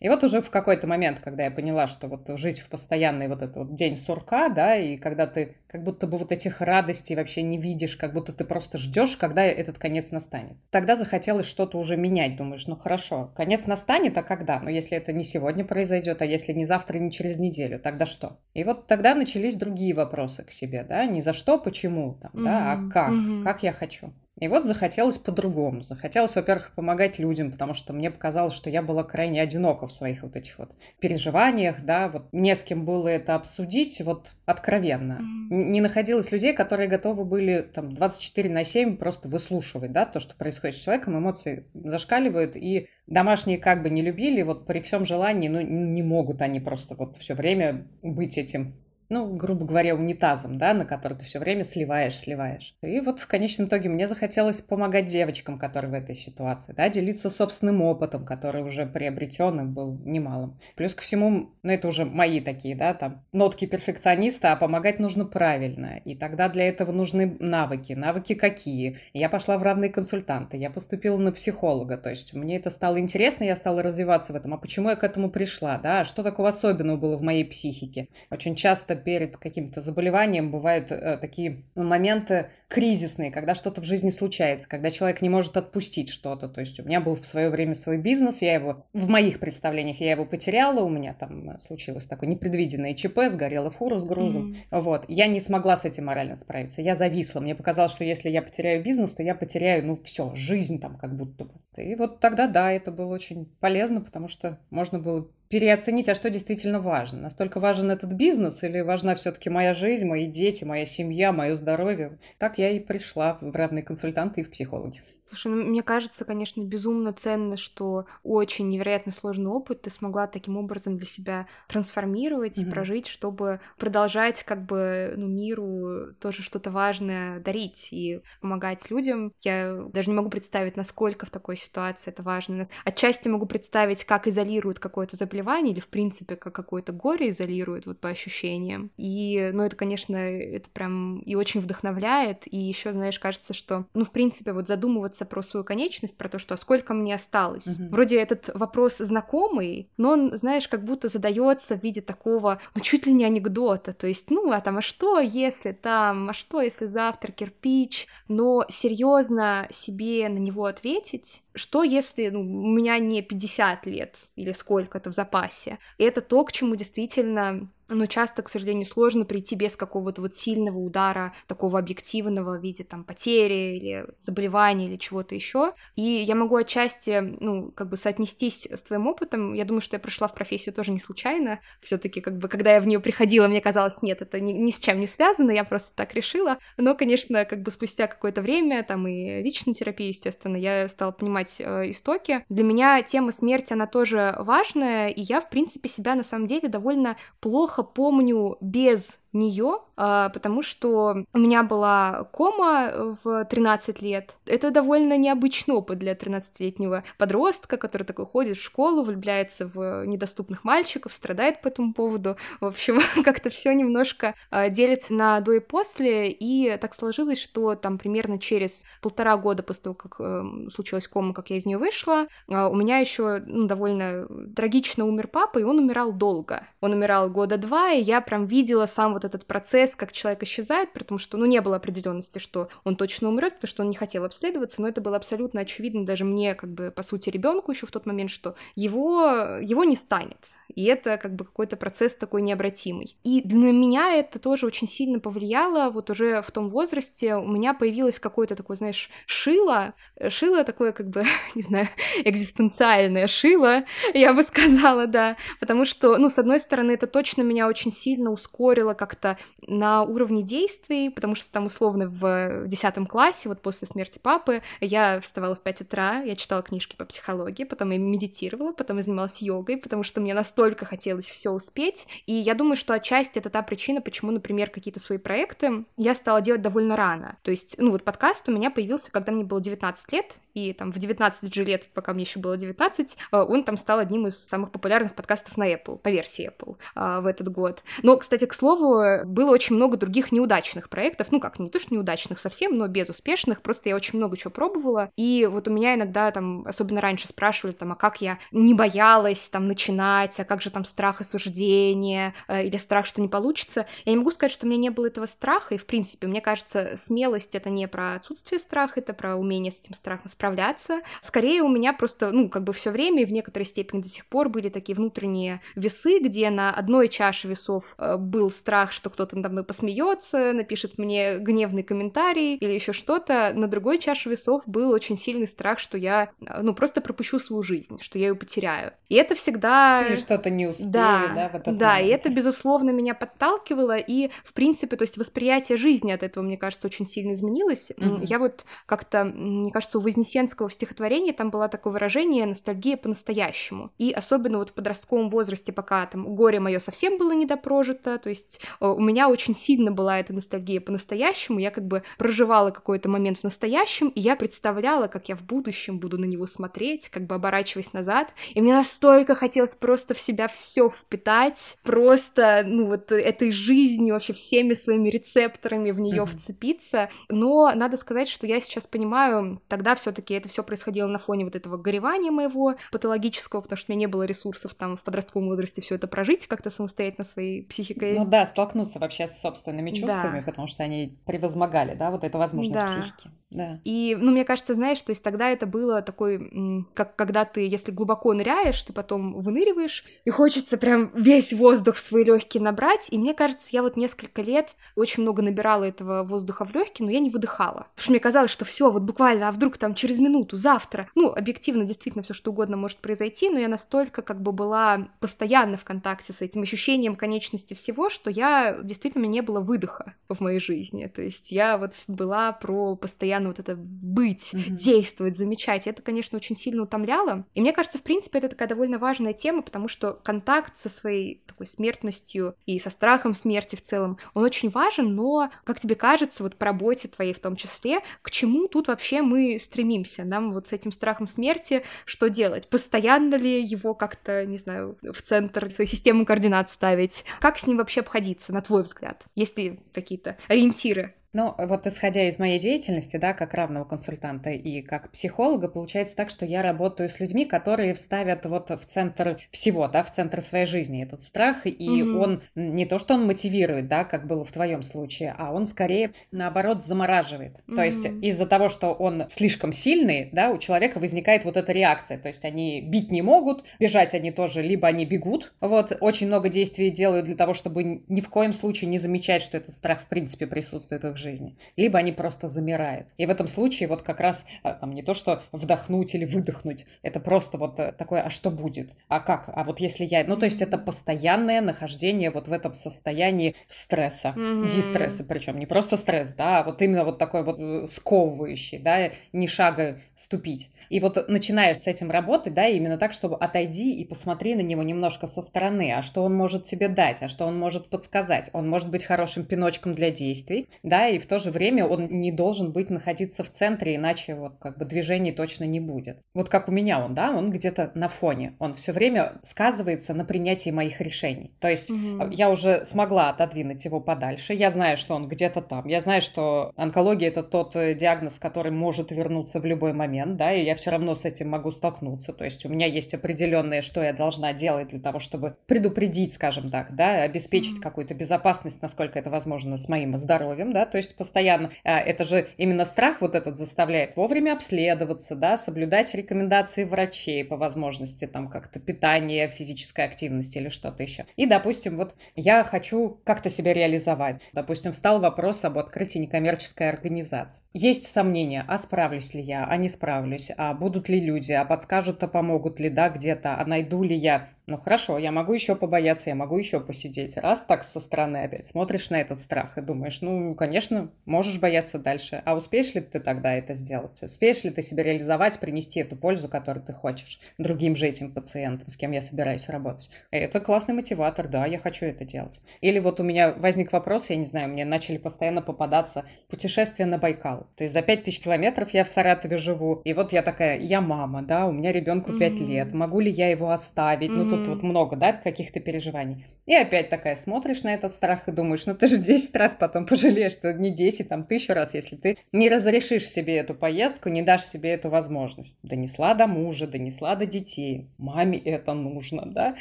И 0.00 0.08
вот 0.08 0.24
уже 0.24 0.40
в 0.40 0.50
какой-то 0.50 0.86
момент, 0.86 1.20
когда 1.20 1.44
я 1.44 1.50
поняла, 1.50 1.86
что 1.86 2.08
вот 2.08 2.26
жить 2.38 2.58
в 2.58 2.68
постоянный 2.68 3.28
вот 3.28 3.42
этот 3.42 3.56
вот 3.56 3.74
день 3.74 3.96
сурка, 3.96 4.48
да, 4.48 4.74
и 4.76 4.96
когда 4.96 5.26
ты 5.26 5.56
как 5.68 5.84
будто 5.84 6.06
бы 6.06 6.16
вот 6.16 6.32
этих 6.32 6.60
радостей 6.60 7.14
вообще 7.14 7.42
не 7.42 7.58
видишь, 7.58 7.96
как 7.96 8.14
будто 8.14 8.32
ты 8.32 8.44
просто 8.44 8.78
ждешь, 8.78 9.16
когда 9.16 9.44
этот 9.44 9.78
конец 9.78 10.10
настанет. 10.10 10.56
Тогда 10.70 10.96
захотелось 10.96 11.46
что-то 11.46 11.78
уже 11.78 11.96
менять. 11.96 12.36
Думаешь, 12.36 12.66
ну 12.66 12.76
хорошо, 12.76 13.32
конец 13.36 13.66
настанет, 13.66 14.16
а 14.16 14.22
когда? 14.22 14.58
Но 14.58 14.70
если 14.70 14.96
это 14.96 15.12
не 15.12 15.22
сегодня 15.22 15.64
произойдет, 15.64 16.22
а 16.22 16.24
если 16.24 16.52
не 16.52 16.64
завтра, 16.64 16.98
не 16.98 17.12
через 17.12 17.38
неделю, 17.38 17.78
тогда 17.78 18.06
что? 18.06 18.40
И 18.54 18.64
вот 18.64 18.86
тогда 18.86 19.14
начались 19.14 19.56
другие 19.56 19.94
вопросы 19.94 20.44
к 20.44 20.50
себе, 20.50 20.82
да, 20.82 21.04
не 21.04 21.20
за 21.20 21.34
что, 21.34 21.58
почему, 21.58 22.18
там, 22.22 22.32
mm-hmm. 22.32 22.44
да, 22.44 22.72
а 22.72 22.90
как, 22.90 23.12
mm-hmm. 23.12 23.44
как 23.44 23.62
я 23.62 23.72
хочу. 23.72 24.12
И 24.40 24.48
вот 24.48 24.64
захотелось 24.64 25.18
по-другому. 25.18 25.82
Захотелось, 25.82 26.34
во-первых, 26.34 26.72
помогать 26.74 27.18
людям, 27.18 27.52
потому 27.52 27.74
что 27.74 27.92
мне 27.92 28.10
показалось, 28.10 28.54
что 28.54 28.70
я 28.70 28.82
была 28.82 29.04
крайне 29.04 29.40
одинока 29.40 29.86
в 29.86 29.92
своих 29.92 30.22
вот 30.22 30.34
этих 30.34 30.58
вот 30.58 30.70
переживаниях, 30.98 31.82
да, 31.84 32.08
вот 32.08 32.28
не 32.32 32.54
с 32.54 32.62
кем 32.62 32.86
было 32.86 33.08
это 33.08 33.34
обсудить, 33.34 34.00
вот 34.00 34.32
откровенно. 34.46 35.20
Не 35.50 35.82
находилось 35.82 36.32
людей, 36.32 36.54
которые 36.54 36.88
готовы 36.88 37.24
были 37.24 37.60
там 37.60 37.94
24 37.94 38.48
на 38.48 38.64
7 38.64 38.96
просто 38.96 39.28
выслушивать, 39.28 39.92
да, 39.92 40.06
то, 40.06 40.20
что 40.20 40.34
происходит 40.34 40.76
с 40.76 40.80
человеком, 40.80 41.18
эмоции 41.18 41.66
зашкаливают, 41.74 42.56
и 42.56 42.88
домашние 43.06 43.58
как 43.58 43.82
бы 43.82 43.90
не 43.90 44.00
любили, 44.00 44.40
вот 44.42 44.66
при 44.66 44.80
всем 44.80 45.04
желании, 45.04 45.48
ну, 45.48 45.60
не 45.60 46.02
могут 46.02 46.40
они 46.40 46.60
просто 46.60 46.94
вот 46.94 47.18
все 47.18 47.34
время 47.34 47.86
быть 48.02 48.38
этим 48.38 48.74
ну, 49.10 49.34
грубо 49.34 49.66
говоря, 49.66 49.96
унитазом, 49.96 50.56
да, 50.56 50.72
на 50.72 50.86
который 50.86 51.18
ты 51.18 51.24
все 51.24 51.40
время 51.40 51.64
сливаешь, 51.64 52.16
сливаешь. 52.16 52.76
И 52.80 53.00
вот 53.00 53.18
в 53.18 53.26
конечном 53.26 53.66
итоге 53.66 53.88
мне 53.88 54.06
захотелось 54.06 54.60
помогать 54.60 55.06
девочкам, 55.06 55.58
которые 55.58 55.90
в 55.90 55.94
этой 55.94 56.14
ситуации, 56.14 56.72
да, 56.72 56.88
делиться 56.88 57.28
собственным 57.28 57.82
опытом, 57.82 58.24
который 58.24 58.62
уже 58.62 58.86
приобретен 58.86 59.74
был 59.74 59.98
немалым. 60.04 60.58
Плюс 60.76 60.94
ко 60.94 61.02
всему, 61.02 61.50
ну, 61.64 61.72
это 61.72 61.88
уже 61.88 62.04
мои 62.04 62.40
такие, 62.40 62.76
да, 62.76 62.94
там, 62.94 63.24
нотки 63.32 63.64
перфекциониста, 63.64 64.52
а 64.52 64.56
помогать 64.56 65.00
нужно 65.00 65.24
правильно. 65.24 66.00
И 66.04 66.14
тогда 66.14 66.48
для 66.48 66.68
этого 66.68 66.92
нужны 66.92 67.36
навыки. 67.40 67.94
Навыки 67.94 68.34
какие? 68.34 68.98
Я 69.12 69.28
пошла 69.28 69.58
в 69.58 69.62
равные 69.64 69.90
консультанты, 69.90 70.56
я 70.56 70.70
поступила 70.70 71.18
на 71.18 71.32
психолога, 71.32 71.96
то 71.96 72.10
есть 72.10 72.32
мне 72.32 72.56
это 72.58 72.70
стало 72.70 73.00
интересно, 73.00 73.42
я 73.42 73.56
стала 73.56 73.82
развиваться 73.82 74.32
в 74.32 74.36
этом. 74.36 74.54
А 74.54 74.58
почему 74.58 74.88
я 74.88 74.94
к 74.94 75.02
этому 75.02 75.30
пришла, 75.30 75.78
да? 75.78 76.04
Что 76.04 76.22
такого 76.22 76.50
особенного 76.50 76.96
было 76.96 77.16
в 77.16 77.22
моей 77.22 77.44
психике? 77.44 78.08
Очень 78.30 78.54
часто 78.54 78.99
перед 79.00 79.36
каким-то 79.36 79.80
заболеванием 79.80 80.50
бывают 80.50 80.90
э, 80.92 81.18
такие 81.20 81.64
моменты 81.74 82.46
кризисные, 82.68 83.30
когда 83.32 83.54
что-то 83.54 83.80
в 83.80 83.84
жизни 83.84 84.10
случается, 84.10 84.68
когда 84.68 84.90
человек 84.90 85.22
не 85.22 85.28
может 85.28 85.56
отпустить 85.56 86.08
что-то. 86.08 86.48
То 86.48 86.60
есть 86.60 86.78
у 86.78 86.84
меня 86.84 87.00
был 87.00 87.16
в 87.16 87.26
свое 87.26 87.50
время 87.50 87.74
свой 87.74 87.98
бизнес, 87.98 88.42
я 88.42 88.54
его, 88.54 88.86
в 88.92 89.08
моих 89.08 89.40
представлениях 89.40 90.00
я 90.00 90.12
его 90.12 90.24
потеряла, 90.24 90.80
у 90.80 90.88
меня 90.88 91.14
там 91.14 91.58
случилось 91.58 92.06
такое 92.06 92.28
непредвиденное 92.28 92.94
ЧП, 92.94 93.20
сгорела 93.28 93.70
фура 93.70 93.98
с 93.98 94.04
грузом. 94.04 94.52
Mm-hmm. 94.70 94.80
Вот. 94.80 95.04
Я 95.08 95.26
не 95.26 95.40
смогла 95.40 95.76
с 95.76 95.84
этим 95.84 96.04
морально 96.04 96.36
справиться, 96.36 96.82
я 96.82 96.94
зависла. 96.94 97.40
Мне 97.40 97.54
показалось, 97.54 97.92
что 97.92 98.04
если 98.04 98.28
я 98.28 98.42
потеряю 98.42 98.82
бизнес, 98.84 99.14
то 99.14 99.22
я 99.22 99.34
потеряю, 99.34 99.84
ну, 99.84 99.98
все, 100.04 100.32
жизнь 100.34 100.80
там 100.80 100.96
как 100.96 101.16
будто 101.16 101.44
бы. 101.44 101.52
И 101.76 101.94
вот 101.94 102.20
тогда, 102.20 102.46
да, 102.46 102.70
это 102.70 102.92
было 102.92 103.12
очень 103.12 103.46
полезно, 103.60 104.00
потому 104.00 104.28
что 104.28 104.58
можно 104.70 104.98
было 104.98 105.28
переоценить, 105.50 106.08
а 106.08 106.14
что 106.14 106.30
действительно 106.30 106.80
важно. 106.80 107.20
Настолько 107.20 107.60
важен 107.60 107.90
этот 107.90 108.12
бизнес 108.12 108.62
или 108.62 108.80
важна 108.80 109.14
все-таки 109.16 109.50
моя 109.50 109.74
жизнь, 109.74 110.06
мои 110.06 110.26
дети, 110.26 110.64
моя 110.64 110.86
семья, 110.86 111.32
мое 111.32 111.56
здоровье. 111.56 112.18
Так 112.38 112.56
я 112.58 112.70
и 112.70 112.78
пришла 112.78 113.36
в 113.40 113.54
равные 113.54 113.82
консультанты 113.82 114.40
и 114.40 114.44
в 114.44 114.50
психологи. 114.50 115.02
Слушай, 115.30 115.52
ну, 115.52 115.64
мне 115.64 115.82
кажется, 115.84 116.24
конечно, 116.24 116.62
безумно 116.62 117.12
ценно, 117.12 117.56
что 117.56 118.06
очень 118.24 118.68
невероятно 118.68 119.12
сложный 119.12 119.46
опыт 119.46 119.82
ты 119.82 119.90
смогла 119.90 120.26
таким 120.26 120.56
образом 120.56 120.96
для 120.96 121.06
себя 121.06 121.46
трансформировать 121.68 122.58
mm-hmm. 122.58 122.66
и 122.66 122.70
прожить, 122.70 123.06
чтобы 123.06 123.60
продолжать 123.78 124.42
как 124.42 124.66
бы 124.66 125.14
ну, 125.16 125.28
миру 125.28 126.14
тоже 126.20 126.42
что-то 126.42 126.72
важное 126.72 127.38
дарить 127.38 127.92
и 127.92 128.22
помогать 128.40 128.90
людям. 128.90 129.32
Я 129.42 129.84
даже 129.92 130.10
не 130.10 130.16
могу 130.16 130.30
представить, 130.30 130.76
насколько 130.76 131.26
в 131.26 131.30
такой 131.30 131.56
ситуации 131.56 132.10
это 132.10 132.24
важно. 132.24 132.68
Отчасти 132.84 133.28
могу 133.28 133.46
представить, 133.46 134.04
как 134.04 134.26
изолирует 134.26 134.80
какое-то 134.80 135.16
заболевание 135.16 135.72
или, 135.72 135.80
в 135.80 135.88
принципе, 135.88 136.34
как 136.34 136.54
какое-то 136.54 136.92
горе 136.92 137.30
изолирует 137.30 137.86
вот 137.86 138.00
по 138.00 138.08
ощущениям. 138.08 138.90
И, 138.96 139.50
ну, 139.52 139.62
это, 139.62 139.76
конечно, 139.76 140.16
это 140.16 140.68
прям 140.70 141.20
и 141.20 141.36
очень 141.36 141.60
вдохновляет. 141.60 142.52
И 142.52 142.56
еще, 142.56 142.92
знаешь, 142.92 143.18
кажется, 143.20 143.54
что, 143.54 143.86
ну, 143.94 144.04
в 144.04 144.10
принципе, 144.10 144.52
вот 144.52 144.66
задумываться 144.66 145.19
задуматься 145.20 145.24
про 145.24 145.42
свою 145.42 145.64
конечность, 145.64 146.16
про 146.16 146.28
то, 146.28 146.38
что 146.38 146.54
а 146.54 146.56
сколько 146.56 146.94
мне 146.94 147.14
осталось. 147.14 147.66
Угу. 147.66 147.88
Вроде 147.90 148.16
этот 148.16 148.50
вопрос 148.54 148.98
знакомый, 148.98 149.88
но 149.98 150.10
он, 150.10 150.36
знаешь, 150.36 150.68
как 150.68 150.84
будто 150.84 151.08
задается 151.08 151.76
в 151.76 151.82
виде 151.82 152.00
такого, 152.00 152.58
ну, 152.74 152.82
чуть 152.82 153.06
ли 153.06 153.12
не 153.12 153.24
анекдота. 153.24 153.92
То 153.92 154.06
есть, 154.06 154.30
ну, 154.30 154.50
а 154.52 154.60
там, 154.60 154.78
а 154.78 154.80
что, 154.82 155.20
если 155.20 155.72
там, 155.72 156.30
а 156.30 156.32
что, 156.32 156.62
если 156.62 156.86
завтра 156.86 157.32
кирпич? 157.32 158.06
Но 158.28 158.64
серьезно 158.68 159.66
себе 159.70 160.28
на 160.28 160.38
него 160.38 160.64
ответить, 160.64 161.42
что 161.54 161.82
если 161.82 162.30
ну, 162.30 162.40
у 162.40 162.70
меня 162.70 162.98
не 162.98 163.22
50 163.22 163.86
лет 163.86 164.18
или 164.36 164.52
сколько-то 164.52 165.10
в 165.10 165.12
запасе? 165.12 165.78
И 165.98 166.04
это 166.04 166.20
то, 166.20 166.44
к 166.44 166.52
чему 166.52 166.76
действительно 166.76 167.68
но 167.90 168.06
часто, 168.06 168.42
к 168.42 168.48
сожалению, 168.48 168.86
сложно 168.86 169.24
прийти 169.24 169.56
без 169.56 169.76
какого-то 169.76 170.22
вот 170.22 170.34
сильного 170.34 170.78
удара, 170.78 171.34
такого 171.46 171.78
объективного 171.78 172.58
в 172.58 172.62
виде 172.62 172.84
там 172.84 173.04
потери 173.04 173.76
или 173.76 174.06
заболевания 174.20 174.86
или 174.86 174.96
чего-то 174.96 175.34
еще. 175.34 175.72
И 175.96 176.02
я 176.02 176.34
могу 176.34 176.56
отчасти, 176.56 177.20
ну, 177.40 177.70
как 177.72 177.88
бы 177.88 177.96
соотнестись 177.96 178.66
с 178.66 178.82
твоим 178.82 179.06
опытом. 179.06 179.54
Я 179.54 179.64
думаю, 179.64 179.80
что 179.80 179.96
я 179.96 180.00
пришла 180.00 180.28
в 180.28 180.34
профессию 180.34 180.74
тоже 180.74 180.92
не 180.92 180.98
случайно. 180.98 181.60
Все-таки, 181.80 182.20
как 182.20 182.38
бы, 182.38 182.48
когда 182.48 182.74
я 182.74 182.80
в 182.80 182.86
нее 182.86 183.00
приходила, 183.00 183.48
мне 183.48 183.60
казалось, 183.60 184.02
нет, 184.02 184.22
это 184.22 184.40
ни, 184.40 184.52
ни 184.52 184.70
с 184.70 184.78
чем 184.78 185.00
не 185.00 185.06
связано, 185.06 185.50
я 185.50 185.64
просто 185.64 185.94
так 185.94 186.14
решила. 186.14 186.58
Но, 186.76 186.94
конечно, 186.94 187.44
как 187.44 187.62
бы 187.62 187.70
спустя 187.70 188.06
какое-то 188.06 188.42
время, 188.42 188.82
там 188.82 189.06
и 189.06 189.42
личной 189.42 189.74
терапии, 189.74 190.08
естественно, 190.08 190.56
я 190.56 190.88
стала 190.88 191.12
понимать 191.12 191.56
э, 191.58 191.90
истоки. 191.90 192.44
Для 192.48 192.64
меня 192.64 193.02
тема 193.02 193.32
смерти, 193.32 193.72
она 193.72 193.86
тоже 193.86 194.36
важная, 194.38 195.08
и 195.08 195.20
я, 195.20 195.40
в 195.40 195.50
принципе, 195.50 195.88
себя 195.88 196.14
на 196.14 196.22
самом 196.22 196.46
деле 196.46 196.68
довольно 196.68 197.16
плохо 197.40 197.79
плохо 197.82 197.92
помню 197.94 198.58
без 198.60 199.19
нее, 199.32 199.78
а, 199.96 200.30
потому 200.30 200.62
что 200.62 201.24
у 201.32 201.38
меня 201.38 201.62
была 201.62 202.24
кома 202.32 203.16
в 203.22 203.44
13 203.44 204.02
лет. 204.02 204.36
Это 204.46 204.70
довольно 204.70 205.16
необычный 205.16 205.74
опыт 205.74 205.98
для 205.98 206.14
13-летнего 206.14 207.04
подростка, 207.18 207.76
который 207.76 208.04
такой 208.04 208.26
ходит 208.26 208.56
в 208.56 208.62
школу, 208.62 209.02
влюбляется 209.02 209.66
в 209.66 210.06
недоступных 210.06 210.64
мальчиков, 210.64 211.12
страдает 211.12 211.60
по 211.60 211.68
этому 211.68 211.92
поводу. 211.92 212.36
В 212.60 212.66
общем, 212.66 213.00
как-то 213.24 213.50
все 213.50 213.72
немножко 213.74 214.34
а, 214.50 214.68
делится 214.68 215.14
на 215.14 215.40
до 215.40 215.52
и 215.52 215.60
после, 215.60 216.30
и 216.30 216.76
так 216.78 216.94
сложилось, 216.94 217.40
что 217.40 217.74
там 217.74 217.98
примерно 217.98 218.38
через 218.38 218.84
полтора 219.00 219.36
года 219.36 219.62
после 219.62 219.84
того, 219.84 219.94
как 219.94 220.16
э, 220.18 220.44
случилась 220.72 221.06
кома, 221.06 221.34
как 221.34 221.50
я 221.50 221.56
из 221.56 221.66
нее 221.66 221.78
вышла, 221.78 222.26
э, 222.48 222.66
у 222.66 222.74
меня 222.74 222.98
еще 222.98 223.42
ну, 223.46 223.66
довольно 223.66 224.26
трагично 224.56 225.04
умер 225.04 225.28
папа, 225.28 225.58
и 225.58 225.62
он 225.62 225.78
умирал 225.78 226.12
долго. 226.12 226.66
Он 226.80 226.92
умирал 226.92 227.30
года 227.30 227.56
два, 227.56 227.90
и 227.92 228.02
я 228.02 228.20
прям 228.20 228.46
видела 228.46 228.86
сам 228.86 229.14
вот 229.20 229.24
этот 229.24 229.46
процесс, 229.46 229.94
как 229.94 230.12
человек 230.12 230.42
исчезает, 230.42 230.92
потому 230.92 231.18
что, 231.18 231.36
ну, 231.36 231.46
не 231.46 231.60
было 231.60 231.76
определенности, 231.76 232.38
что 232.38 232.68
он 232.84 232.96
точно 232.96 233.28
умрет, 233.28 233.54
потому 233.54 233.68
что 233.68 233.82
он 233.82 233.90
не 233.90 233.96
хотел 233.96 234.24
обследоваться, 234.24 234.80
но 234.80 234.88
это 234.88 235.00
было 235.00 235.16
абсолютно 235.16 235.60
очевидно 235.60 236.04
даже 236.04 236.24
мне, 236.24 236.54
как 236.54 236.72
бы, 236.72 236.90
по 236.90 237.02
сути, 237.02 237.30
ребенку 237.30 237.72
еще 237.72 237.86
в 237.86 237.90
тот 237.90 238.06
момент, 238.06 238.30
что 238.30 238.54
его, 238.74 239.58
его 239.60 239.84
не 239.84 239.96
станет. 239.96 240.50
И 240.74 240.84
это 240.84 241.18
как 241.18 241.34
бы 241.34 241.44
какой-то 241.44 241.76
процесс 241.76 242.14
такой 242.14 242.42
необратимый. 242.42 243.16
И 243.24 243.42
для 243.42 243.72
меня 243.72 244.14
это 244.14 244.38
тоже 244.38 244.66
очень 244.66 244.88
сильно 244.88 245.18
повлияло. 245.18 245.90
Вот 245.90 246.10
уже 246.10 246.42
в 246.42 246.50
том 246.50 246.70
возрасте 246.70 247.36
у 247.36 247.46
меня 247.46 247.74
появилось 247.74 248.18
какое-то 248.18 248.56
такое, 248.56 248.76
знаешь, 248.76 249.10
шило. 249.26 249.94
Шило 250.28 250.64
такое 250.64 250.92
как 250.92 251.08
бы, 251.08 251.24
не 251.54 251.62
знаю, 251.62 251.88
экзистенциальное 252.24 253.26
шило, 253.26 253.84
я 254.14 254.32
бы 254.32 254.42
сказала, 254.42 255.06
да. 255.06 255.36
Потому 255.58 255.84
что, 255.84 256.16
ну, 256.18 256.28
с 256.28 256.38
одной 256.38 256.60
стороны, 256.60 256.92
это 256.92 257.06
точно 257.06 257.42
меня 257.42 257.68
очень 257.68 257.92
сильно 257.92 258.30
ускорило 258.30 258.94
как-то 259.10 259.36
на 259.66 260.02
уровне 260.02 260.42
действий, 260.42 261.10
потому 261.10 261.34
что 261.34 261.50
там 261.50 261.66
условно 261.66 262.08
в 262.08 262.66
10 262.66 263.08
классе, 263.08 263.48
вот 263.48 263.60
после 263.60 263.88
смерти 263.88 264.18
папы, 264.18 264.62
я 264.80 265.18
вставала 265.20 265.54
в 265.54 265.62
5 265.62 265.80
утра, 265.82 266.22
я 266.22 266.36
читала 266.36 266.62
книжки 266.62 266.94
по 266.96 267.04
психологии, 267.04 267.64
потом 267.64 267.90
я 267.90 267.98
медитировала, 267.98 268.72
потом 268.72 268.98
я 268.98 269.02
занималась 269.02 269.42
йогой, 269.42 269.76
потому 269.76 270.02
что 270.02 270.20
мне 270.20 270.34
настолько 270.34 270.84
хотелось 270.84 271.28
все 271.28 271.50
успеть. 271.50 272.06
И 272.26 272.32
я 272.32 272.54
думаю, 272.54 272.76
что 272.76 272.94
отчасти 272.94 273.38
это 273.38 273.50
та 273.50 273.62
причина, 273.62 274.00
почему, 274.00 274.30
например, 274.30 274.70
какие-то 274.70 275.00
свои 275.00 275.18
проекты 275.18 275.84
я 275.96 276.14
стала 276.14 276.40
делать 276.40 276.62
довольно 276.62 276.96
рано. 276.96 277.38
То 277.42 277.50
есть, 277.50 277.76
ну 277.78 277.90
вот 277.90 278.04
подкаст 278.04 278.48
у 278.48 278.52
меня 278.52 278.70
появился, 278.70 279.10
когда 279.10 279.32
мне 279.32 279.44
было 279.44 279.60
19 279.60 280.12
лет, 280.12 280.38
и 280.54 280.72
там 280.72 280.92
в 280.92 280.98
19 280.98 281.54
же 281.54 281.64
лет, 281.64 281.88
пока 281.94 282.12
мне 282.12 282.24
еще 282.24 282.40
было 282.40 282.56
19, 282.56 283.16
э, 283.32 283.36
он 283.36 283.64
там 283.64 283.76
стал 283.76 283.98
одним 283.98 284.26
из 284.26 284.38
самых 284.38 284.70
популярных 284.70 285.14
подкастов 285.14 285.56
на 285.56 285.72
Apple, 285.72 285.98
по 285.98 286.08
версии 286.08 286.50
Apple 286.50 286.76
э, 286.94 287.20
в 287.20 287.26
этот 287.26 287.50
год. 287.50 287.82
Но, 288.02 288.16
кстати, 288.16 288.46
к 288.46 288.54
слову, 288.54 289.24
было 289.24 289.50
очень 289.50 289.76
много 289.76 289.96
других 289.96 290.32
неудачных 290.32 290.88
проектов, 290.88 291.28
ну 291.30 291.40
как, 291.40 291.58
не 291.58 291.70
то 291.70 291.78
что 291.78 291.94
неудачных 291.94 292.40
совсем, 292.40 292.76
но 292.76 292.86
безуспешных, 292.88 293.62
просто 293.62 293.88
я 293.88 293.96
очень 293.96 294.18
много 294.18 294.36
чего 294.36 294.50
пробовала, 294.50 295.10
и 295.16 295.48
вот 295.50 295.68
у 295.68 295.72
меня 295.72 295.94
иногда 295.94 296.30
там, 296.30 296.66
особенно 296.66 297.00
раньше 297.00 297.28
спрашивали 297.28 297.72
там, 297.72 297.92
а 297.92 297.96
как 297.96 298.20
я 298.20 298.38
не 298.50 298.74
боялась 298.74 299.48
там 299.48 299.68
начинать, 299.68 300.38
а 300.40 300.44
как 300.44 300.62
же 300.62 300.70
там 300.70 300.84
страх 300.84 301.20
осуждения, 301.20 302.34
э, 302.48 302.64
или 302.66 302.76
страх, 302.76 303.06
что 303.06 303.20
не 303.20 303.28
получится. 303.28 303.86
Я 304.04 304.12
не 304.12 304.18
могу 304.18 304.30
сказать, 304.30 304.52
что 304.52 304.66
у 304.66 304.68
меня 304.68 304.80
не 304.80 304.90
было 304.90 305.06
этого 305.06 305.26
страха, 305.26 305.74
и 305.74 305.78
в 305.78 305.86
принципе, 305.86 306.26
мне 306.26 306.40
кажется, 306.40 306.96
смелость— 306.96 307.54
это 307.56 307.70
не 307.70 307.86
про 307.88 308.14
отсутствие 308.14 308.58
страха, 308.58 309.00
это 309.00 309.14
про 309.14 309.36
умение 309.36 309.72
с 309.72 309.80
этим 309.80 309.94
страхом 309.94 310.28
справляться. 310.40 311.02
Скорее 311.20 311.60
у 311.60 311.68
меня 311.68 311.92
просто, 311.92 312.30
ну, 312.30 312.48
как 312.48 312.64
бы 312.64 312.72
все 312.72 312.90
время 312.90 313.22
и 313.22 313.24
в 313.26 313.32
некоторой 313.32 313.66
степени 313.66 314.00
до 314.00 314.08
сих 314.08 314.24
пор 314.24 314.48
были 314.48 314.70
такие 314.70 314.96
внутренние 314.96 315.60
весы, 315.74 316.18
где 316.18 316.48
на 316.48 316.72
одной 316.72 317.08
чаше 317.08 317.46
весов 317.46 317.94
э, 317.98 318.16
был 318.16 318.50
страх, 318.50 318.92
что 318.92 319.10
кто-то 319.10 319.36
надо 319.36 319.50
мной 319.50 319.64
посмеется, 319.64 320.54
напишет 320.54 320.96
мне 320.96 321.38
гневный 321.38 321.82
комментарий 321.82 322.56
или 322.56 322.72
еще 322.72 322.94
что-то. 322.94 323.52
На 323.54 323.66
другой 323.66 323.98
чаше 323.98 324.30
весов 324.30 324.62
был 324.66 324.92
очень 324.92 325.18
сильный 325.18 325.46
страх, 325.46 325.78
что 325.78 325.98
я, 325.98 326.30
э, 326.40 326.62
ну, 326.62 326.74
просто 326.74 327.02
пропущу 327.02 327.38
свою 327.38 327.62
жизнь, 327.62 327.98
что 328.00 328.18
я 328.18 328.28
ее 328.28 328.34
потеряю. 328.34 328.94
И 329.10 329.16
это 329.16 329.34
всегда... 329.34 330.06
Или 330.08 330.16
что-то 330.16 330.48
не 330.48 330.68
успею, 330.68 330.90
да, 330.90 331.32
да, 331.34 331.48
в 331.50 331.54
этот 331.54 331.76
Да, 331.76 331.92
момент. 331.92 332.08
и 332.08 332.12
это, 332.12 332.28
безусловно, 332.30 332.90
меня 332.90 333.14
подталкивало, 333.14 333.98
и, 333.98 334.30
в 334.42 334.54
принципе, 334.54 334.96
то 334.96 335.02
есть 335.02 335.18
восприятие 335.18 335.76
жизни 335.76 336.12
от 336.12 336.22
этого, 336.22 336.42
мне 336.42 336.56
кажется, 336.56 336.86
очень 336.86 337.06
сильно 337.06 337.34
изменилось. 337.34 337.90
Mm-hmm. 337.90 338.24
Я 338.24 338.38
вот 338.38 338.64
как-то, 338.86 339.24
мне 339.24 339.70
кажется, 339.70 339.98
у 339.98 340.00
Вознесения 340.00 340.29
Вознесенского 340.30 340.68
в 340.68 340.72
стихотворении 340.72 341.32
там 341.32 341.50
было 341.50 341.68
такое 341.68 341.92
выражение 341.92 342.46
«ностальгия 342.46 342.96
по-настоящему». 342.96 343.90
И 343.98 344.12
особенно 344.12 344.58
вот 344.58 344.70
в 344.70 344.74
подростковом 344.74 345.28
возрасте, 345.28 345.72
пока 345.72 346.06
там 346.06 346.34
горе 346.36 346.60
мое 346.60 346.78
совсем 346.78 347.18
было 347.18 347.32
недопрожито, 347.32 348.18
то 348.18 348.28
есть 348.28 348.60
э, 348.80 348.86
у 348.86 349.00
меня 349.00 349.28
очень 349.28 349.56
сильно 349.56 349.90
была 349.90 350.20
эта 350.20 350.32
ностальгия 350.32 350.80
по-настоящему, 350.80 351.58
я 351.58 351.72
как 351.72 351.84
бы 351.84 352.04
проживала 352.16 352.70
какой-то 352.70 353.08
момент 353.08 353.38
в 353.38 353.44
настоящем, 353.44 354.08
и 354.08 354.20
я 354.20 354.36
представляла, 354.36 355.08
как 355.08 355.28
я 355.28 355.34
в 355.34 355.44
будущем 355.44 355.98
буду 355.98 356.16
на 356.16 356.26
него 356.26 356.46
смотреть, 356.46 357.08
как 357.08 357.26
бы 357.26 357.34
оборачиваясь 357.34 357.92
назад, 357.92 358.32
и 358.54 358.60
мне 358.60 358.72
настолько 358.72 359.34
хотелось 359.34 359.74
просто 359.74 360.14
в 360.14 360.20
себя 360.20 360.46
все 360.46 360.88
впитать, 360.88 361.76
просто, 361.82 362.62
ну 362.64 362.86
вот 362.86 363.10
этой 363.10 363.50
жизнью, 363.50 364.14
вообще 364.14 364.32
всеми 364.32 364.74
своими 364.74 365.08
рецепторами 365.08 365.90
в 365.90 365.98
нее 365.98 366.22
mm-hmm. 366.22 366.36
вцепиться, 366.36 367.10
но 367.28 367.72
надо 367.74 367.96
сказать, 367.96 368.28
что 368.28 368.46
я 368.46 368.60
сейчас 368.60 368.86
понимаю, 368.86 369.60
тогда 369.68 369.94
все-таки 369.96 370.19
это 370.28 370.48
все 370.48 370.62
происходило 370.62 371.08
на 371.08 371.18
фоне 371.18 371.44
вот 371.44 371.56
этого 371.56 371.76
горевания 371.76 372.30
моего 372.30 372.74
патологического, 372.92 373.60
потому 373.60 373.76
что 373.76 373.90
у 373.90 373.94
меня 373.94 374.00
не 374.00 374.06
было 374.06 374.24
ресурсов 374.24 374.74
там 374.74 374.96
в 374.96 375.02
подростковом 375.02 375.48
возрасте 375.48 375.82
все 375.82 375.94
это 375.94 376.06
прожить 376.06 376.46
как-то 376.46 376.70
самостоятельно 376.70 377.24
своей 377.24 377.64
психикой. 377.64 378.18
Ну 378.18 378.24
да, 378.24 378.46
столкнуться 378.46 378.98
вообще 378.98 379.26
с 379.26 379.40
собственными 379.40 379.90
чувствами, 379.90 380.40
да. 380.40 380.44
потому 380.44 380.66
что 380.66 380.82
они 380.82 381.18
превозмогали, 381.26 381.94
да, 381.94 382.10
вот 382.10 382.24
эту 382.24 382.38
возможность 382.38 382.78
да. 382.78 382.86
психики. 382.86 383.30
Да. 383.50 383.80
И, 383.84 384.16
ну, 384.18 384.30
мне 384.30 384.44
кажется, 384.44 384.74
знаешь, 384.74 385.02
то 385.02 385.10
есть 385.10 385.22
тогда 385.22 385.50
это 385.50 385.66
было 385.66 386.02
такой, 386.02 386.86
как 386.94 387.16
когда 387.16 387.44
ты, 387.44 387.66
если 387.66 387.90
глубоко 387.90 388.32
ныряешь, 388.32 388.82
ты 388.82 388.92
потом 388.92 389.40
выныриваешь, 389.40 390.04
и 390.24 390.30
хочется 390.30 390.78
прям 390.78 391.10
весь 391.14 391.52
воздух 391.52 391.96
в 391.96 392.00
свои 392.00 392.24
легкие 392.24 392.62
набрать. 392.62 393.08
И 393.10 393.18
мне 393.18 393.34
кажется, 393.34 393.68
я 393.72 393.82
вот 393.82 393.96
несколько 393.96 394.42
лет 394.42 394.76
очень 394.96 395.22
много 395.22 395.42
набирала 395.42 395.84
этого 395.84 396.22
воздуха 396.22 396.64
в 396.64 396.74
легкие, 396.74 397.06
но 397.06 397.12
я 397.12 397.18
не 397.18 397.30
выдыхала. 397.30 397.88
Потому 397.94 398.02
что 398.02 398.10
мне 398.12 398.20
казалось, 398.20 398.50
что 398.50 398.64
все, 398.64 398.90
вот 398.90 399.02
буквально, 399.02 399.48
а 399.48 399.52
вдруг 399.52 399.78
там 399.78 399.94
через 399.94 400.18
минуту, 400.18 400.56
завтра. 400.56 401.10
Ну, 401.14 401.32
объективно, 401.32 401.84
действительно, 401.84 402.22
все 402.22 402.34
что 402.34 402.50
угодно 402.52 402.76
может 402.76 402.98
произойти, 402.98 403.50
но 403.50 403.58
я 403.58 403.68
настолько 403.68 404.22
как 404.22 404.40
бы 404.40 404.52
была 404.52 405.08
постоянно 405.18 405.76
в 405.76 405.84
контакте 405.84 406.32
с 406.32 406.40
этим 406.40 406.62
ощущением 406.62 407.16
конечности 407.16 407.74
всего, 407.74 408.08
что 408.10 408.30
я 408.30 408.78
действительно, 408.82 409.26
не 409.26 409.40
было 409.40 409.60
выдоха 409.60 410.14
в 410.28 410.40
моей 410.40 410.60
жизни. 410.60 411.06
То 411.06 411.22
есть 411.22 411.50
я 411.50 411.78
вот 411.78 411.94
была 412.06 412.52
про 412.52 412.94
постоянно 412.96 413.39
вот 413.48 413.58
это 413.58 413.76
быть, 413.76 414.52
mm-hmm. 414.52 414.70
действовать, 414.70 415.36
замечать. 415.36 415.86
Это, 415.86 416.02
конечно, 416.02 416.36
очень 416.36 416.56
сильно 416.56 416.82
утомляло. 416.82 417.46
И 417.54 417.60
мне 417.60 417.72
кажется, 417.72 417.98
в 417.98 418.02
принципе, 418.02 418.38
это 418.38 418.48
такая 418.48 418.68
довольно 418.68 418.98
важная 418.98 419.32
тема, 419.32 419.62
потому 419.62 419.88
что 419.88 420.12
контакт 420.12 420.76
со 420.78 420.88
своей 420.88 421.42
такой 421.46 421.66
смертностью 421.66 422.54
и 422.66 422.78
со 422.78 422.90
страхом 422.90 423.34
смерти 423.34 423.76
в 423.76 423.82
целом, 423.82 424.18
он 424.34 424.44
очень 424.44 424.70
важен, 424.70 425.14
но, 425.14 425.50
как 425.64 425.80
тебе 425.80 425.94
кажется, 425.94 426.42
вот 426.42 426.56
по 426.56 426.66
работе 426.66 427.08
твоей 427.08 427.32
в 427.32 427.40
том 427.40 427.56
числе, 427.56 428.00
к 428.22 428.30
чему 428.30 428.68
тут 428.68 428.88
вообще 428.88 429.22
мы 429.22 429.58
стремимся? 429.58 430.24
Нам 430.24 430.52
вот 430.52 430.66
с 430.66 430.72
этим 430.72 430.92
страхом 430.92 431.26
смерти 431.26 431.82
что 432.04 432.28
делать? 432.28 432.68
Постоянно 432.68 433.34
ли 433.34 433.62
его 433.62 433.94
как-то, 433.94 434.46
не 434.46 434.56
знаю, 434.56 434.98
в 435.02 435.22
центр 435.22 435.70
своей 435.70 435.88
системы 435.88 436.24
координат 436.24 436.70
ставить? 436.70 437.24
Как 437.40 437.58
с 437.58 437.66
ним 437.66 437.78
вообще 437.78 438.00
обходиться, 438.00 438.52
на 438.52 438.62
твой 438.62 438.82
взгляд? 438.82 439.24
Есть 439.34 439.56
ли 439.58 439.80
какие-то 439.92 440.36
ориентиры? 440.48 441.14
Ну, 441.32 441.54
вот 441.56 441.86
исходя 441.86 442.28
из 442.28 442.38
моей 442.38 442.58
деятельности, 442.58 443.16
да, 443.16 443.34
как 443.34 443.54
равного 443.54 443.84
консультанта 443.84 444.50
и 444.50 444.82
как 444.82 445.10
психолога, 445.12 445.68
получается 445.68 446.16
так, 446.16 446.28
что 446.28 446.44
я 446.44 446.60
работаю 446.60 447.08
с 447.08 447.20
людьми, 447.20 447.44
которые 447.44 447.94
вставят 447.94 448.46
вот 448.46 448.70
в 448.70 448.84
центр 448.84 449.38
всего, 449.52 449.86
да, 449.86 450.02
в 450.02 450.12
центр 450.12 450.42
своей 450.42 450.66
жизни 450.66 451.04
этот 451.04 451.22
страх, 451.22 451.66
и 451.66 451.70
mm-hmm. 451.70 452.16
он 452.16 452.42
не 452.56 452.84
то, 452.84 452.98
что 452.98 453.14
он 453.14 453.26
мотивирует, 453.26 453.86
да, 453.86 454.04
как 454.04 454.26
было 454.26 454.44
в 454.44 454.50
твоем 454.50 454.82
случае, 454.82 455.34
а 455.38 455.52
он 455.52 455.68
скорее, 455.68 456.12
наоборот, 456.32 456.84
замораживает. 456.84 457.58
Mm-hmm. 457.58 457.74
То 457.76 457.84
есть 457.84 458.06
из-за 458.22 458.46
того, 458.46 458.68
что 458.68 458.92
он 458.92 459.28
слишком 459.28 459.72
сильный, 459.72 460.30
да, 460.32 460.50
у 460.50 460.58
человека 460.58 460.98
возникает 460.98 461.44
вот 461.44 461.56
эта 461.56 461.70
реакция, 461.70 462.18
то 462.18 462.26
есть 462.26 462.44
они 462.44 462.80
бить 462.80 463.12
не 463.12 463.22
могут, 463.22 463.64
бежать 463.78 464.14
они 464.14 464.32
тоже, 464.32 464.62
либо 464.62 464.88
они 464.88 465.06
бегут, 465.06 465.52
вот, 465.60 465.96
очень 466.00 466.26
много 466.26 466.48
действий 466.48 466.90
делают 466.90 467.26
для 467.26 467.36
того, 467.36 467.54
чтобы 467.54 468.02
ни 468.08 468.20
в 468.20 468.28
коем 468.28 468.52
случае 468.52 468.90
не 468.90 468.98
замечать, 468.98 469.42
что 469.42 469.56
этот 469.56 469.74
страх 469.74 470.02
в 470.02 470.06
принципе 470.06 470.48
присутствует 470.48 471.04
в 471.04 471.10
их 471.10 471.19
жизни. 471.20 471.56
Либо 471.76 471.98
они 471.98 472.12
просто 472.12 472.48
замирают. 472.48 473.06
И 473.18 473.26
в 473.26 473.30
этом 473.30 473.48
случае 473.48 473.88
вот 473.88 474.02
как 474.02 474.20
раз 474.20 474.44
а, 474.62 474.72
там 474.72 474.92
не 474.92 475.02
то, 475.02 475.14
что 475.14 475.42
вдохнуть 475.52 476.14
или 476.14 476.24
выдохнуть, 476.24 476.86
это 477.02 477.20
просто 477.20 477.58
вот 477.58 477.78
э, 477.78 477.92
такое, 477.92 478.22
а 478.22 478.30
что 478.30 478.50
будет? 478.50 478.90
А 479.08 479.20
как? 479.20 479.44
А 479.48 479.64
вот 479.64 479.80
если 479.80 480.04
я... 480.04 480.24
Ну, 480.24 480.36
то 480.36 480.46
есть 480.46 480.62
это 480.62 480.78
постоянное 480.78 481.60
нахождение 481.60 482.30
вот 482.30 482.48
в 482.48 482.52
этом 482.52 482.74
состоянии 482.74 483.54
стресса, 483.68 484.34
mm-hmm. 484.36 484.68
дистресса, 484.68 485.24
причем 485.24 485.58
не 485.58 485.66
просто 485.66 485.96
стресс, 485.96 486.32
да, 486.32 486.60
а 486.60 486.64
вот 486.64 486.80
именно 486.82 487.04
вот 487.04 487.18
такой 487.18 487.44
вот 487.44 487.58
э, 487.58 487.86
сковывающий, 487.86 488.78
да, 488.78 489.10
ни 489.32 489.46
шага 489.46 490.00
ступить. 490.14 490.70
И 490.88 491.00
вот 491.00 491.28
начинаешь 491.28 491.78
с 491.78 491.86
этим 491.86 492.10
работать, 492.10 492.54
да, 492.54 492.66
именно 492.66 492.98
так, 492.98 493.12
чтобы 493.12 493.36
отойди 493.36 493.94
и 493.94 494.04
посмотри 494.04 494.54
на 494.54 494.62
него 494.62 494.82
немножко 494.82 495.26
со 495.26 495.42
стороны, 495.42 495.92
а 495.92 496.02
что 496.02 496.22
он 496.22 496.34
может 496.34 496.64
тебе 496.64 496.88
дать, 496.88 497.22
а 497.22 497.28
что 497.28 497.46
он 497.46 497.58
может 497.58 497.88
подсказать. 497.88 498.50
Он 498.52 498.68
может 498.68 498.90
быть 498.90 499.04
хорошим 499.04 499.44
пиночком 499.44 499.94
для 499.94 500.10
действий, 500.10 500.68
да, 500.82 501.09
и 501.10 501.18
в 501.18 501.26
то 501.26 501.38
же 501.38 501.50
время 501.50 501.86
он 501.86 502.06
не 502.08 502.32
должен 502.32 502.72
быть 502.72 502.90
находиться 502.90 503.44
в 503.44 503.50
центре, 503.50 503.96
иначе 503.96 504.34
вот 504.34 504.54
как 504.60 504.78
бы 504.78 504.84
движений 504.84 505.32
точно 505.32 505.64
не 505.64 505.80
будет. 505.80 506.18
Вот 506.34 506.48
как 506.48 506.68
у 506.68 506.72
меня 506.72 507.04
он, 507.04 507.14
да, 507.14 507.30
он 507.30 507.50
где-то 507.50 507.92
на 507.94 508.08
фоне, 508.08 508.54
он 508.58 508.74
все 508.74 508.92
время 508.92 509.34
сказывается 509.42 510.14
на 510.14 510.24
принятии 510.24 510.70
моих 510.70 511.00
решений. 511.00 511.52
То 511.60 511.68
есть 511.68 511.90
угу. 511.90 512.30
я 512.30 512.50
уже 512.50 512.84
смогла 512.84 513.30
отодвинуть 513.30 513.84
его 513.84 514.00
подальше, 514.00 514.54
я 514.54 514.70
знаю, 514.70 514.96
что 514.96 515.14
он 515.14 515.28
где-то 515.28 515.62
там, 515.62 515.86
я 515.86 516.00
знаю, 516.00 516.20
что 516.20 516.72
онкология 516.76 517.28
это 517.28 517.42
тот 517.42 517.76
э, 517.76 517.94
диагноз, 517.94 518.38
который 518.38 518.72
может 518.72 519.10
вернуться 519.10 519.60
в 519.60 519.66
любой 519.66 519.92
момент, 519.92 520.36
да, 520.36 520.52
и 520.52 520.64
я 520.64 520.74
все 520.74 520.90
равно 520.90 521.14
с 521.14 521.24
этим 521.24 521.48
могу 521.48 521.70
столкнуться. 521.70 522.32
То 522.32 522.44
есть 522.44 522.64
у 522.66 522.68
меня 522.68 522.86
есть 522.86 523.14
определенное, 523.14 523.82
что 523.82 524.02
я 524.02 524.12
должна 524.12 524.52
делать 524.52 524.88
для 524.88 525.00
того, 525.00 525.18
чтобы 525.18 525.56
предупредить, 525.66 526.34
скажем 526.34 526.70
так, 526.70 526.94
да, 526.94 527.22
обеспечить 527.22 527.78
mm-hmm. 527.78 527.82
какую-то 527.82 528.14
безопасность, 528.14 528.82
насколько 528.82 529.18
это 529.18 529.30
возможно, 529.30 529.76
с 529.76 529.88
моим 529.88 530.16
здоровьем, 530.18 530.72
да, 530.72 530.86
то 530.86 530.98
есть 531.00 531.16
постоянно. 531.16 531.72
А, 531.84 531.98
это 531.98 532.24
же 532.24 532.48
именно 532.56 532.84
страх 532.84 533.20
вот 533.20 533.34
этот 533.34 533.56
заставляет 533.56 534.16
вовремя 534.16 534.52
обследоваться, 534.52 535.34
да, 535.34 535.56
соблюдать 535.56 536.14
рекомендации 536.14 536.84
врачей 536.84 537.44
по 537.44 537.56
возможности, 537.56 538.26
там 538.26 538.48
как-то 538.48 538.78
питание, 538.78 539.48
физической 539.48 540.04
активности 540.04 540.58
или 540.58 540.68
что-то 540.68 541.02
еще. 541.02 541.26
И, 541.36 541.46
допустим, 541.46 541.96
вот 541.96 542.14
я 542.36 542.64
хочу 542.64 543.20
как-то 543.24 543.50
себя 543.50 543.72
реализовать. 543.72 544.40
Допустим, 544.52 544.92
встал 544.92 545.20
вопрос 545.20 545.64
об 545.64 545.78
открытии 545.78 546.18
некоммерческой 546.18 546.88
организации. 546.88 547.64
Есть 547.72 548.10
сомнения, 548.10 548.64
а 548.68 548.78
справлюсь 548.78 549.34
ли 549.34 549.40
я, 549.40 549.66
а 549.66 549.76
не 549.76 549.88
справлюсь, 549.88 550.50
а 550.56 550.74
будут 550.74 551.08
ли 551.08 551.20
люди, 551.20 551.52
а 551.52 551.64
подскажут, 551.64 552.22
а 552.22 552.28
помогут 552.28 552.80
ли, 552.80 552.88
да, 552.88 553.08
где-то, 553.08 553.58
а 553.58 553.64
найду 553.64 554.02
ли 554.02 554.16
я 554.16 554.48
ну 554.70 554.78
хорошо, 554.78 555.18
я 555.18 555.32
могу 555.32 555.52
еще 555.52 555.74
побояться, 555.74 556.30
я 556.30 556.36
могу 556.36 556.56
еще 556.56 556.78
посидеть. 556.78 557.36
Раз 557.36 557.64
так 557.66 557.82
со 557.82 557.98
стороны 557.98 558.44
опять 558.44 558.66
смотришь 558.66 559.10
на 559.10 559.20
этот 559.20 559.40
страх 559.40 559.76
и 559.76 559.80
думаешь, 559.80 560.20
ну, 560.20 560.54
конечно, 560.54 560.89
можешь 561.24 561.58
бояться 561.58 561.98
дальше. 561.98 562.42
А 562.44 562.54
успеешь 562.54 562.94
ли 562.94 563.00
ты 563.00 563.20
тогда 563.20 563.54
это 563.54 563.74
сделать? 563.74 564.22
Успеешь 564.22 564.64
ли 564.64 564.70
ты 564.70 564.82
себя 564.82 565.02
реализовать, 565.02 565.58
принести 565.58 566.00
эту 566.00 566.16
пользу, 566.16 566.48
которую 566.48 566.84
ты 566.84 566.92
хочешь 566.92 567.40
другим 567.58 567.96
же 567.96 568.06
этим 568.06 568.32
пациентам, 568.32 568.88
с 568.88 568.96
кем 568.96 569.12
я 569.12 569.22
собираюсь 569.22 569.68
работать? 569.68 570.10
Это 570.30 570.60
классный 570.60 570.94
мотиватор, 570.94 571.48
да, 571.48 571.66
я 571.66 571.78
хочу 571.78 572.06
это 572.06 572.24
делать. 572.24 572.60
Или 572.80 572.98
вот 572.98 573.20
у 573.20 573.22
меня 573.22 573.52
возник 573.52 573.92
вопрос, 573.92 574.30
я 574.30 574.36
не 574.36 574.46
знаю, 574.46 574.68
мне 574.68 574.84
начали 574.84 575.18
постоянно 575.18 575.62
попадаться 575.62 576.24
путешествия 576.48 577.06
на 577.06 577.18
Байкал. 577.18 577.68
То 577.76 577.84
есть 577.84 577.94
за 577.94 578.02
5000 578.02 578.40
километров 578.40 578.90
я 578.90 579.04
в 579.04 579.08
Саратове 579.08 579.58
живу, 579.58 580.00
и 580.04 580.14
вот 580.14 580.32
я 580.32 580.42
такая, 580.42 580.78
я 580.78 581.00
мама, 581.00 581.42
да, 581.42 581.66
у 581.66 581.72
меня 581.72 581.92
ребенку 581.92 582.32
5 582.32 582.52
mm-hmm. 582.52 582.66
лет, 582.66 582.92
могу 582.92 583.20
ли 583.20 583.30
я 583.30 583.50
его 583.50 583.70
оставить? 583.70 584.30
Mm-hmm. 584.30 584.44
Ну, 584.44 584.50
тут 584.50 584.66
вот 584.66 584.82
много, 584.82 585.16
да, 585.16 585.32
каких-то 585.32 585.80
переживаний. 585.80 586.46
И 586.66 586.74
опять 586.74 587.08
такая 587.08 587.36
смотришь 587.36 587.82
на 587.82 587.94
этот 587.94 588.12
страх 588.12 588.48
и 588.48 588.52
думаешь, 588.52 588.86
ну 588.86 588.94
ты 588.94 589.06
же 589.06 589.18
10 589.18 589.54
раз 589.56 589.76
потом 589.78 590.06
пожалеешь, 590.06 590.52
что 590.52 590.72
не 590.72 590.90
10, 590.90 591.28
там 591.28 591.44
тысячу 591.44 591.74
раз, 591.74 591.94
если 591.94 592.16
ты 592.16 592.38
не 592.52 592.68
разрешишь 592.68 593.26
себе 593.26 593.56
эту 593.56 593.74
поездку, 593.74 594.28
не 594.28 594.42
дашь 594.42 594.64
себе 594.64 594.90
эту 594.90 595.10
возможность. 595.10 595.78
Донесла 595.82 596.34
до 596.34 596.46
мужа, 596.46 596.86
донесла 596.86 597.36
до 597.36 597.46
детей. 597.46 598.08
Маме 598.18 598.58
это 598.58 598.94
нужно, 598.94 599.42
да? 599.46 599.76